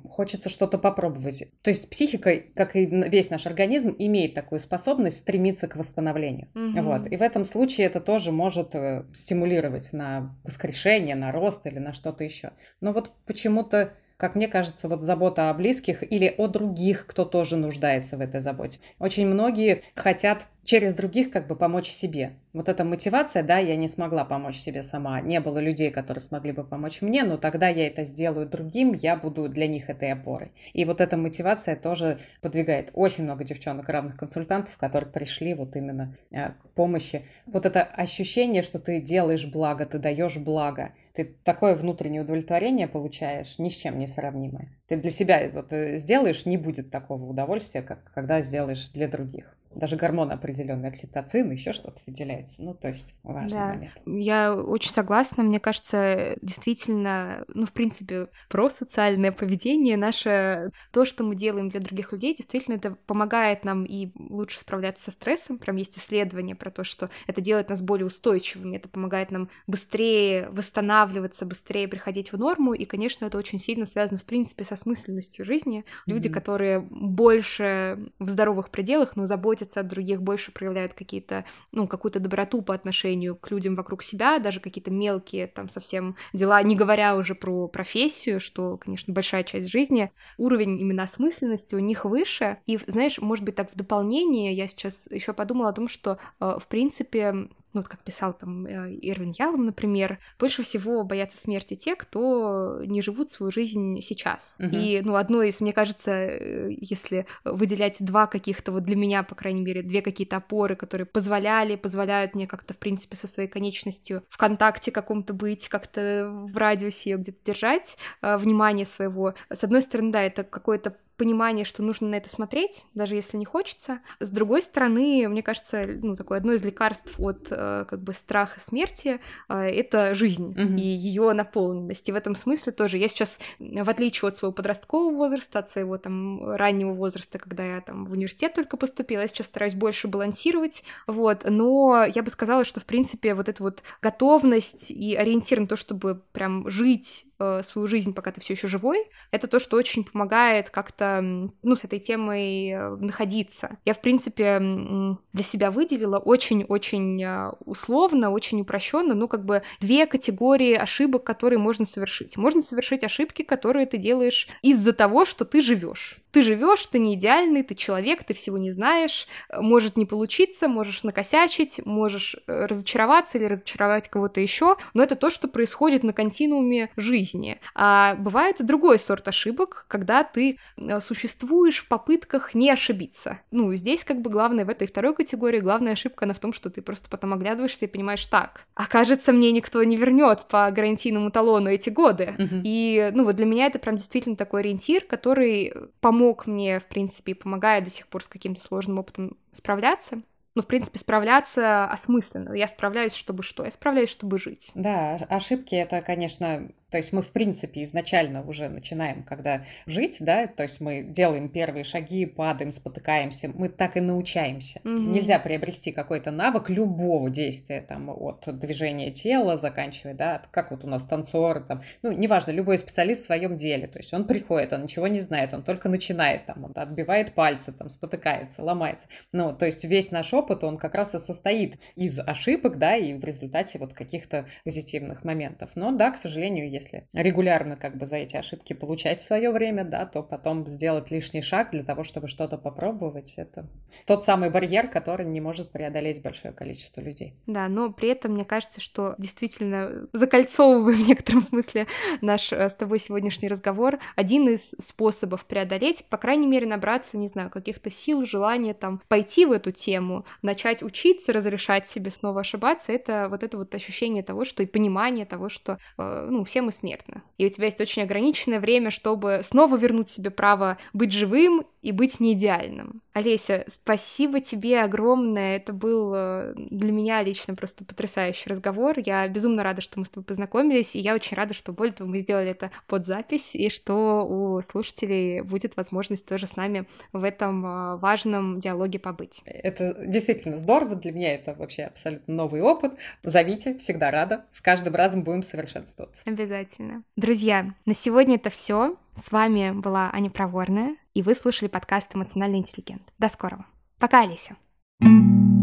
хочется 0.09 0.49
что-то 0.49 0.79
попробовать. 0.79 1.45
То 1.63 1.71
есть 1.71 1.91
психика, 1.91 2.35
как 2.55 2.77
и 2.77 2.87
весь 2.87 3.31
наш 3.31 3.47
организм, 3.47 3.95
имеет 3.99 4.35
такую 4.35 4.61
способность 4.61 5.19
стремиться 5.19 5.69
к 5.69 5.77
восстановлению. 5.77 6.49
Угу. 6.55 6.83
Вот. 6.83 7.07
И 7.11 7.17
в 7.17 7.23
этом 7.23 7.43
этом 7.43 7.45
случае 7.45 7.87
это 7.87 8.01
тоже 8.01 8.31
может 8.31 8.75
э, 8.75 9.05
стимулировать 9.13 9.93
на 9.93 10.37
воскрешение, 10.45 11.17
на 11.17 11.33
рост 11.33 11.67
или 11.67 11.79
на 11.79 11.93
что-то 11.93 12.25
еще. 12.25 12.53
Но 12.81 12.93
вот 12.93 13.11
почему-то 13.27 13.95
как 14.23 14.37
мне 14.37 14.47
кажется, 14.47 14.89
вот 14.89 15.03
забота 15.03 15.51
о 15.51 15.55
близких 15.55 16.05
или 16.09 16.33
о 16.39 16.47
других, 16.47 17.09
кто 17.09 17.25
тоже 17.25 17.57
нуждается 17.57 18.17
в 18.17 18.21
этой 18.21 18.41
заботе. 18.41 18.79
Очень 19.01 19.27
многие 19.27 19.83
хотят 19.97 20.47
через 20.63 20.95
других 20.95 21.33
как 21.33 21.49
бы 21.49 21.57
помочь 21.57 21.89
себе. 21.89 22.35
Вот 22.53 22.69
эта 22.69 22.85
мотивация, 22.85 23.43
да, 23.43 23.59
я 23.59 23.75
не 23.75 23.89
смогла 23.89 24.25
помочь 24.25 24.59
себе 24.59 24.85
сама. 24.85 25.21
Не 25.21 25.41
было 25.41 25.59
людей, 25.59 25.91
которые 25.91 26.23
смогли 26.23 26.53
бы 26.53 26.63
помочь 26.63 27.03
мне, 27.03 27.25
но 27.25 27.37
тогда 27.37 27.67
я 27.69 27.87
это 27.89 28.05
сделаю 28.05 28.47
другим, 28.47 28.93
я 28.93 29.17
буду 29.17 29.49
для 29.49 29.67
них 29.67 29.91
этой 29.91 30.13
опорой. 30.13 30.53
И 30.73 30.85
вот 30.85 31.01
эта 31.01 31.17
мотивация 31.17 31.75
тоже 31.75 32.19
подвигает 32.41 32.91
очень 32.95 33.25
много 33.25 33.43
девчонок, 33.43 33.89
равных 33.89 34.17
консультантов, 34.17 34.77
которые 34.77 35.11
пришли 35.11 35.55
вот 35.55 35.75
именно 35.75 36.17
э, 36.31 36.51
к 36.51 36.69
помощи. 36.77 37.25
Вот 37.47 37.67
это 37.67 37.83
ощущение, 37.83 38.63
что 38.63 38.79
ты 38.79 39.01
делаешь 39.01 39.47
благо, 39.47 39.85
ты 39.85 39.99
даешь 39.99 40.37
благо, 40.37 40.93
ты 41.15 41.37
такое 41.45 41.75
внутреннее 41.75 42.23
удовлетворение 42.23 42.89
получаешь, 42.89 43.59
ни 43.59 43.69
с 43.69 43.75
чем 43.75 43.99
не 43.99 44.07
сравнимое. 44.07 44.69
Ты 44.89 44.97
для 44.97 45.11
себя 45.11 45.51
вот 45.53 45.73
э, 45.73 45.97
сделаешь, 45.97 46.47
не 46.47 46.57
будет 46.57 46.91
такого 46.91 47.25
удовольствия, 47.25 47.83
как 47.83 48.13
когда 48.13 48.43
сделаешь 48.43 48.89
для 48.89 49.09
других 49.09 49.57
даже 49.75 49.97
гормон 49.97 50.31
определенный, 50.31 50.89
окситоцин, 50.89 51.51
еще 51.51 51.73
что-то 51.73 52.01
выделяется. 52.07 52.63
Ну, 52.63 52.75
то 52.75 52.89
есть 52.89 53.15
важный 53.23 53.59
да. 53.59 53.67
момент. 53.69 53.93
Я 54.07 54.55
очень 54.55 54.93
согласна. 54.93 55.43
Мне 55.43 55.61
кажется, 55.61 56.37
действительно, 56.43 57.45
ну, 57.49 57.67
в 57.67 57.73
принципе, 57.73 58.29
про 58.49 58.69
социальное 58.71 59.33
поведение 59.33 59.97
наше, 59.97 60.71
то, 60.93 61.05
что 61.05 61.25
мы 61.25 61.35
делаем 61.35 61.69
для 61.69 61.81
других 61.81 62.13
людей, 62.13 62.35
действительно, 62.35 62.77
это 62.77 62.97
помогает 63.07 63.65
нам 63.65 63.85
и 63.85 64.11
лучше 64.17 64.59
справляться 64.59 65.05
со 65.05 65.11
стрессом. 65.11 65.59
Прям 65.59 65.77
есть 65.77 65.99
исследования 65.99 66.55
про 66.55 66.71
то, 66.71 66.85
что 66.85 67.11
это 67.27 67.41
делает 67.41 67.69
нас 67.69 67.83
более 67.83 68.07
устойчивыми, 68.07 68.77
это 68.77 68.89
помогает 68.89 69.31
нам 69.31 69.49
быстрее 69.67 70.49
восстанавливаться, 70.51 71.47
быстрее 71.47 71.89
приходить 71.89 72.33
в 72.33 72.39
норму. 72.39 72.75
И, 72.75 72.85
конечно, 72.85 73.25
это 73.25 73.39
очень 73.39 73.59
сильно 73.59 73.87
связано, 73.87 74.19
в 74.19 74.25
принципе, 74.25 74.65
со 74.65 74.77
смысленностью 74.77 75.45
жизни. 75.45 75.85
Люди, 76.07 76.29
mm-hmm. 76.29 76.33
которые 76.33 76.81
больше 76.81 77.99
в 78.19 78.29
здоровых 78.29 78.71
пределах, 78.71 79.17
но 79.17 79.27
заботятся 79.27 79.62
заботятся 79.63 79.81
о 79.81 79.83
других, 79.83 80.23
больше 80.23 80.53
проявляют 80.53 80.95
какие-то, 80.95 81.45
ну, 81.73 81.87
какую-то 81.87 82.21
доброту 82.21 82.63
по 82.63 82.75
отношению 82.75 83.37
к 83.37 83.51
людям 83.51 83.75
вокруг 83.75 84.03
себя, 84.03 84.39
даже 84.39 84.61
какие-то 84.61 84.91
мелкие 84.91 85.47
там 85.47 85.69
совсем 85.69 86.17
дела, 86.33 86.63
не 86.63 86.77
говоря 86.77 87.17
уже 87.17 87.35
про 87.35 87.69
профессию, 87.69 88.41
что, 88.41 88.77
конечно, 88.77 89.13
большая 89.13 89.45
часть 89.45 89.69
жизни, 89.69 90.11
уровень 90.39 90.81
именно 90.81 91.05
осмысленности 91.05 91.75
у 91.75 91.79
них 91.79 92.05
выше. 92.05 92.59
И, 92.67 92.79
знаешь, 92.87 93.21
может 93.21 93.45
быть, 93.45 93.55
так 93.55 93.71
в 93.71 93.77
дополнение 93.77 94.53
я 94.53 94.67
сейчас 94.67 95.09
еще 95.11 95.33
подумала 95.33 95.71
о 95.71 95.73
том, 95.73 95.89
что, 95.89 96.19
э, 96.41 96.57
в 96.59 96.67
принципе, 96.69 97.49
ну, 97.73 97.81
вот 97.81 97.89
как 97.89 98.03
писал 98.03 98.33
там 98.33 98.67
э, 98.67 98.99
Ирвин 99.01 99.33
Ялом, 99.39 99.67
например, 99.67 100.19
больше 100.39 100.63
всего 100.63 101.05
боятся 101.05 101.39
смерти 101.39 101.75
те, 101.75 101.97
кто 101.97 102.83
не 102.85 103.03
живут 103.03 103.31
свою 103.31 103.51
жизнь 103.51 104.01
сейчас. 104.01 104.57
Uh-huh. 104.61 104.71
И, 104.71 105.01
ну, 105.03 105.17
одно 105.17 105.43
из, 105.43 105.61
мне 105.61 105.73
кажется, 105.73 106.11
э, 106.11 106.69
если 106.71 107.27
выделять 107.45 107.97
два 108.01 108.27
каких-то, 108.27 108.73
вот 108.73 108.85
для 108.85 108.97
меня, 108.97 109.23
по 109.23 109.35
крайней 109.35 109.63
мере, 109.63 109.83
две 109.83 110.03
какие-то 110.03 110.37
опоры, 110.37 110.77
которые 110.77 111.07
позволяли, 111.07 111.77
позволяют 111.77 112.35
мне 112.35 112.47
как-то, 112.47 112.75
в 112.75 112.79
принципе, 112.79 113.17
со 113.17 113.27
своей 113.27 113.49
конечностью 113.49 114.25
в 114.29 114.37
контакте 114.37 114.91
каком-то 114.91 115.33
быть, 115.33 115.69
как-то 115.69 116.31
в 116.31 116.57
радиусе 116.57 117.11
ее 117.11 117.17
где-то 117.17 117.39
держать, 117.45 117.97
э, 118.21 118.37
внимание 118.37 118.85
своего. 118.85 119.35
С 119.51 119.65
одной 119.65 119.83
стороны, 119.83 120.13
да, 120.13 120.23
это 120.23 120.45
какое-то 120.45 120.97
понимание, 121.23 121.65
что 121.65 121.85
нужно 121.85 122.09
на 122.09 122.17
это 122.17 122.29
смотреть, 122.29 122.85
даже 122.95 123.15
если 123.15 123.37
не 123.37 123.45
хочется. 123.45 124.01
С 124.19 124.29
другой 124.29 124.61
стороны, 124.61 125.29
мне 125.29 125.41
кажется, 125.41 125.85
ну, 125.87 126.17
такое 126.17 126.39
одно 126.39 126.53
из 126.53 126.65
лекарств 126.65 127.15
от 127.21 127.47
э, 127.49 127.85
как 127.89 128.03
бы 128.03 128.13
страха 128.13 128.59
смерти 128.59 129.21
э, 129.49 129.55
это 129.55 130.17
жизнь 130.17 130.53
mm-hmm. 130.53 130.81
и 130.81 130.83
ее 130.83 131.33
наполненность. 131.33 132.09
И 132.09 132.13
в 132.13 132.17
этом 132.17 132.35
смысле 132.35 132.73
тоже 132.73 132.99
я 132.99 133.07
сейчас, 133.07 133.39
в 133.61 133.89
отличие 133.89 134.27
от 134.27 134.37
своего 134.37 134.53
подросткового 134.53 135.15
возраста, 135.15 135.61
от 135.61 135.71
своего 135.71 135.97
там 135.97 136.45
раннего 136.57 136.93
возраста, 136.93 137.39
когда 137.39 137.77
я 137.77 137.81
там 137.83 138.05
в 138.05 138.11
университет 138.11 138.55
только 138.55 138.77
поступила, 138.77 139.21
я 139.21 139.29
сейчас 139.29 139.47
стараюсь 139.47 139.75
больше 139.75 140.09
балансировать, 140.09 140.83
вот, 141.07 141.45
но 141.49 142.05
я 142.13 142.25
бы 142.25 142.31
сказала, 142.31 142.65
что 142.65 142.81
в 142.81 142.85
принципе 142.85 143.37
вот 143.37 143.49
эта 143.49 143.63
вот 143.63 143.85
готовность 144.01 144.91
и 144.91 145.15
ориентир 145.15 145.61
на 145.61 145.69
то, 145.69 145.77
чтобы 145.77 146.21
прям 146.33 146.69
жить 146.69 147.27
Э, 147.43 147.61
свою 147.65 147.89
жизнь, 147.89 148.15
пока 148.15 148.31
ты 148.31 148.41
все 148.41 148.55
еще 148.55 148.69
живой, 148.69 149.11
это 149.33 149.49
то, 149.49 149.59
что 149.59 149.77
очень 149.77 150.05
помогает 150.05 150.71
как-то, 150.71 151.21
ну, 151.21 151.75
с 151.75 151.83
этой 151.83 151.99
темой 151.99 152.69
э, 152.69 152.97
находиться. 153.01 153.79
Я, 153.85 153.95
в 153.95 154.01
принципе, 154.01 154.61
для 154.61 155.45
себя 155.45 155.73
выделила 155.73 156.19
очень-очень 156.19 157.21
э, 157.21 157.51
условно, 157.65 158.31
очень 158.31 158.61
упрощенно, 158.61 159.15
ну, 159.15 159.27
как 159.27 159.45
бы 159.45 159.63
две 159.81 160.07
категории 160.07 160.75
ошибок, 160.75 161.25
которые 161.25 161.59
можно 161.59 161.85
совершить. 161.85 162.37
Можно 162.37 162.63
совершить 162.63 163.03
ошибки, 163.03 163.43
которые 163.43 163.87
ты 163.87 163.97
делаешь 163.97 164.47
из-за 164.63 164.93
того, 164.93 165.25
что 165.25 165.45
ты 165.45 165.63
живешь. 165.63 166.19
Ты 166.31 166.43
живешь, 166.43 166.87
ты 166.87 167.01
не 167.01 167.15
идеальный, 167.15 167.65
ты 167.65 167.75
человек, 167.75 168.23
ты 168.25 168.35
всего 168.35 168.57
не 168.57 168.71
знаешь, 168.71 169.27
может 169.53 169.97
не 169.97 170.07
получиться, 170.07 170.69
можешь 170.69 171.03
накосячить, 171.03 171.85
можешь 171.85 172.37
разочароваться 172.47 173.37
или 173.37 173.47
разочаровать 173.47 174.09
кого-то 174.09 174.41
еще, 174.41 174.77
но 174.95 175.03
это 175.03 175.17
то, 175.17 175.29
что 175.29 175.49
происходит 175.49 176.05
на 176.05 176.13
континууме 176.13 176.89
жизни 176.97 177.32
жизни. 177.33 177.59
А 177.75 178.15
бывает 178.17 178.65
другой 178.65 178.99
сорт 178.99 179.29
ошибок, 179.29 179.87
когда 179.89 180.25
ты 180.25 180.59
э, 180.77 181.01
существуешь 181.01 181.79
в 181.79 181.89
попытках 181.89 182.55
не 182.55 182.71
ошибиться. 182.71 183.41
Ну, 183.51 183.75
здесь 183.75 184.05
как 184.05 184.21
бы 184.21 184.31
главное 184.31 184.65
в 184.65 184.69
этой 184.69 184.87
второй 184.87 185.15
категории, 185.15 185.61
главная 185.61 185.93
ошибка 185.93 186.25
она 186.25 186.35
в 186.35 186.39
том, 186.39 186.53
что 186.53 186.71
ты 186.71 186.83
просто 186.83 187.09
потом 187.09 187.33
оглядываешься 187.33 187.87
и 187.87 187.89
понимаешь, 187.89 188.27
так, 188.27 188.67
окажется, 188.75 189.33
мне 189.33 189.53
никто 189.53 189.83
не 189.83 189.97
вернет 189.97 190.47
по 190.49 190.71
гарантийному 190.71 191.31
талону 191.31 191.71
эти 191.71 191.91
годы. 191.91 192.35
Uh-huh. 192.39 192.63
И, 192.65 193.11
ну, 193.15 193.25
вот 193.25 193.37
для 193.37 193.47
меня 193.47 193.67
это 193.67 193.79
прям 193.79 193.97
действительно 193.97 194.37
такой 194.37 194.61
ориентир, 194.61 195.05
который 195.05 195.73
помог 196.01 196.47
мне, 196.47 196.81
в 196.81 196.87
принципе, 196.87 197.33
и 197.33 197.35
помогает 197.35 197.85
до 197.85 197.91
сих 197.91 198.09
пор 198.09 198.23
с 198.23 198.29
каким-то 198.29 198.61
сложным 198.61 198.99
опытом 198.99 199.37
справляться 199.53 200.23
ну, 200.55 200.63
в 200.63 200.67
принципе, 200.67 200.99
справляться 200.99 201.87
осмысленно. 201.87 202.53
Я 202.53 202.69
справляюсь, 202.69 203.15
чтобы 203.15 203.43
что? 203.43 203.65
Я 203.65 203.71
справляюсь, 203.71 204.11
чтобы 204.11 204.39
жить. 204.39 204.71
Да, 204.75 205.17
ошибки 205.31 205.75
это, 205.75 206.03
конечно, 206.03 206.69
то 206.93 206.99
есть 206.99 207.15
мы, 207.15 207.23
в 207.23 207.33
принципе, 207.33 207.83
изначально 207.85 208.47
уже 208.47 208.69
начинаем, 208.69 209.23
когда 209.23 209.65
жить, 209.87 210.19
да, 210.21 210.47
то 210.47 210.63
есть 210.63 210.79
мы 210.79 211.03
делаем 211.03 211.49
первые 211.49 211.85
шаги, 211.85 212.27
падаем, 212.27 212.71
спотыкаемся, 212.71 213.49
мы 213.49 213.71
так 213.71 213.97
и 213.97 214.01
научаемся. 214.01 214.81
Mm-hmm. 214.85 215.13
Нельзя 215.13 215.39
приобрести 215.39 215.91
какой-то 215.91 216.31
навык 216.31 216.69
любого 216.69 217.31
действия, 217.31 217.81
там, 217.81 218.11
от 218.11 218.47
движения 218.59 219.11
тела, 219.11 219.57
заканчивая, 219.57 220.13
да, 220.13 220.43
как 220.51 220.71
вот 220.71 220.85
у 220.85 220.87
нас 220.87 221.05
танцор, 221.05 221.61
там, 221.61 221.83
ну, 222.03 222.13
неважно, 222.13 222.51
любой 222.51 222.77
специалист 222.77 223.23
в 223.23 223.27
своем 223.27 223.57
деле, 223.57 223.87
то 223.87 223.99
есть 223.99 224.13
он 224.13 224.27
приходит, 224.27 224.75
он 224.75 224.83
ничего 224.83 225.07
не 225.07 225.21
знает, 225.21 225.55
он 225.55 225.63
только 225.63 225.89
начинает, 225.89 226.45
там, 226.45 226.63
он 226.63 226.73
отбивает 226.75 227.33
пальцы, 227.33 227.73
там, 227.73 227.89
спотыкается, 227.89 228.63
ломается. 228.63 229.09
Ну, 229.33 229.57
то 229.57 229.65
есть 229.65 229.83
весь 229.85 230.11
наш 230.11 230.35
опыт, 230.35 230.63
он 230.63 230.77
как 230.77 230.95
раз 230.95 231.15
и 231.15 231.19
состоит 231.21 231.79
из 231.97 232.19
ошибок, 232.19 232.77
да, 232.77 232.97
и 232.97 233.15
в 233.15 233.25
результате 233.25 233.79
вот 233.79 233.95
каких-то 233.95 234.47
позитивных 234.63 235.25
моментов. 235.25 235.71
Но, 235.75 235.91
да, 235.93 236.11
к 236.11 236.19
сожалению, 236.19 236.69
есть 236.69 236.82
если 236.83 237.07
регулярно 237.13 237.77
как 237.77 237.97
бы 237.97 238.07
за 238.07 238.17
эти 238.17 238.37
ошибки 238.37 238.73
получать 238.73 239.23
свое 239.23 239.51
время, 239.51 239.85
да, 239.85 240.07
то 240.07 240.23
потом 240.23 240.67
сделать 240.67 241.11
лишний 241.11 241.43
шаг 241.43 241.71
для 241.71 241.85
того, 241.85 242.05
чтобы 242.05 242.29
что-то 242.29 242.59
попробовать, 242.59 243.35
это 243.37 243.69
тот 244.07 244.25
самый 244.25 244.51
барьер, 244.51 244.89
который 244.89 245.27
не 245.27 245.41
может 245.41 245.71
преодолеть 245.71 246.23
большое 246.23 246.53
количество 246.53 247.01
людей. 247.01 247.35
Да, 247.47 247.69
но 247.69 247.93
при 247.93 248.09
этом 248.09 248.33
мне 248.33 248.45
кажется, 248.45 248.81
что 248.81 249.15
действительно 249.19 250.09
закольцовывая 250.13 250.97
в 250.97 251.09
некотором 251.09 251.41
смысле 251.41 251.87
наш 252.21 252.53
э, 252.53 252.69
с 252.69 252.75
тобой 252.75 252.99
сегодняшний 252.99 253.49
разговор, 253.49 253.99
один 254.17 254.49
из 254.49 254.75
способов 254.79 255.47
преодолеть, 255.47 256.05
по 256.09 256.17
крайней 256.17 256.47
мере, 256.47 256.67
набраться, 256.67 257.17
не 257.17 257.29
знаю, 257.29 257.51
каких-то 257.51 257.91
сил, 257.91 258.23
желания 258.23 258.75
там 258.75 259.01
пойти 259.09 259.47
в 259.47 259.53
эту 259.53 259.71
тему, 259.71 260.25
начать 260.43 260.83
учиться, 260.83 261.33
разрешать 261.33 261.87
себе 261.87 262.11
снова 262.11 262.41
ошибаться, 262.41 262.93
это 262.93 263.29
вот 263.31 263.43
это 263.43 263.57
вот 263.59 263.75
ощущение 263.75 264.23
того, 264.23 264.45
что 264.45 264.63
и 264.63 264.67
понимание 264.67 265.27
того, 265.27 265.49
что, 265.49 265.79
э, 265.99 266.29
ну, 266.31 266.45
все 266.45 266.63
мы 266.63 266.72
смертно. 266.73 267.23
И 267.39 267.47
у 267.47 267.49
тебя 267.49 267.67
есть 267.67 267.81
очень 267.81 268.03
ограниченное 268.03 268.61
время, 268.61 268.91
чтобы 268.91 269.41
снова 269.43 269.77
вернуть 269.77 270.09
себе 270.09 270.31
право 270.31 270.79
быть 270.93 271.13
живым 271.13 271.65
и 271.83 271.93
быть 271.93 272.21
неидеальным. 272.21 273.03
Олеся, 273.13 273.65
спасибо 273.69 274.41
тебе 274.41 274.81
огромное. 274.81 275.57
Это 275.57 275.73
был 275.73 276.15
э, 276.15 276.55
для 276.57 276.93
меня 276.93 277.23
лично 277.23 277.55
просто 277.55 277.85
потрясающий 277.85 278.49
разговор. 278.49 278.95
Я 279.05 279.29
безумно 279.29 279.63
рада, 279.63 279.83
что 279.83 279.99
мы 279.99 280.07
с 280.07 280.09
тобой 280.09 280.25
познакомились, 280.25 280.97
и 280.97 281.01
я 281.01 281.15
очень 281.15 281.37
рада, 281.37 281.53
что 281.53 281.73
более 281.73 281.93
того 281.93 282.09
мы 282.09 282.21
сделали 282.21 282.51
это 282.51 282.71
под 282.87 283.05
запись, 283.05 283.55
и 283.55 283.69
что 283.69 284.27
у 284.27 284.61
слушателей 284.63 285.43
будет 285.43 285.77
возможность 285.77 286.27
тоже 286.27 286.47
с 286.47 286.57
нами 286.57 286.87
в 287.13 287.25
этом 287.25 287.67
э, 287.67 287.97
важном 287.97 288.61
диалоге 288.61 288.99
побыть. 288.99 289.43
Это 289.45 289.95
действительно 290.07 290.57
здорово. 290.57 290.95
Для 290.95 291.13
меня 291.13 291.35
это 291.35 291.55
вообще 291.55 291.83
абсолютно 291.83 292.33
новый 292.35 292.63
опыт. 292.63 292.95
Зовите, 293.23 293.77
всегда 293.77 294.11
рада. 294.11 294.47
С 294.51 294.61
каждым 294.61 294.95
разом 294.95 295.23
будем 295.23 295.43
совершенствоваться. 295.43 296.23
Обязательно. 296.63 297.03
Друзья, 297.17 297.75
на 297.87 297.95
сегодня 297.95 298.37
это 298.37 298.49
все. 298.49 298.97
С 299.17 299.33
вами 299.33 299.73
была 299.73 300.11
Аня 300.13 300.31
Проворная, 300.31 300.97
и 301.13 301.21
вы 301.21 301.35
слушали 301.35 301.69
подкаст 301.69 302.15
«Эмоциональный 302.15 302.59
интеллигент». 302.59 303.03
До 303.19 303.29
скорого. 303.29 303.67
Пока, 303.99 304.23
Олеся. 304.23 304.57
thank 305.03 305.11
you 305.11 305.62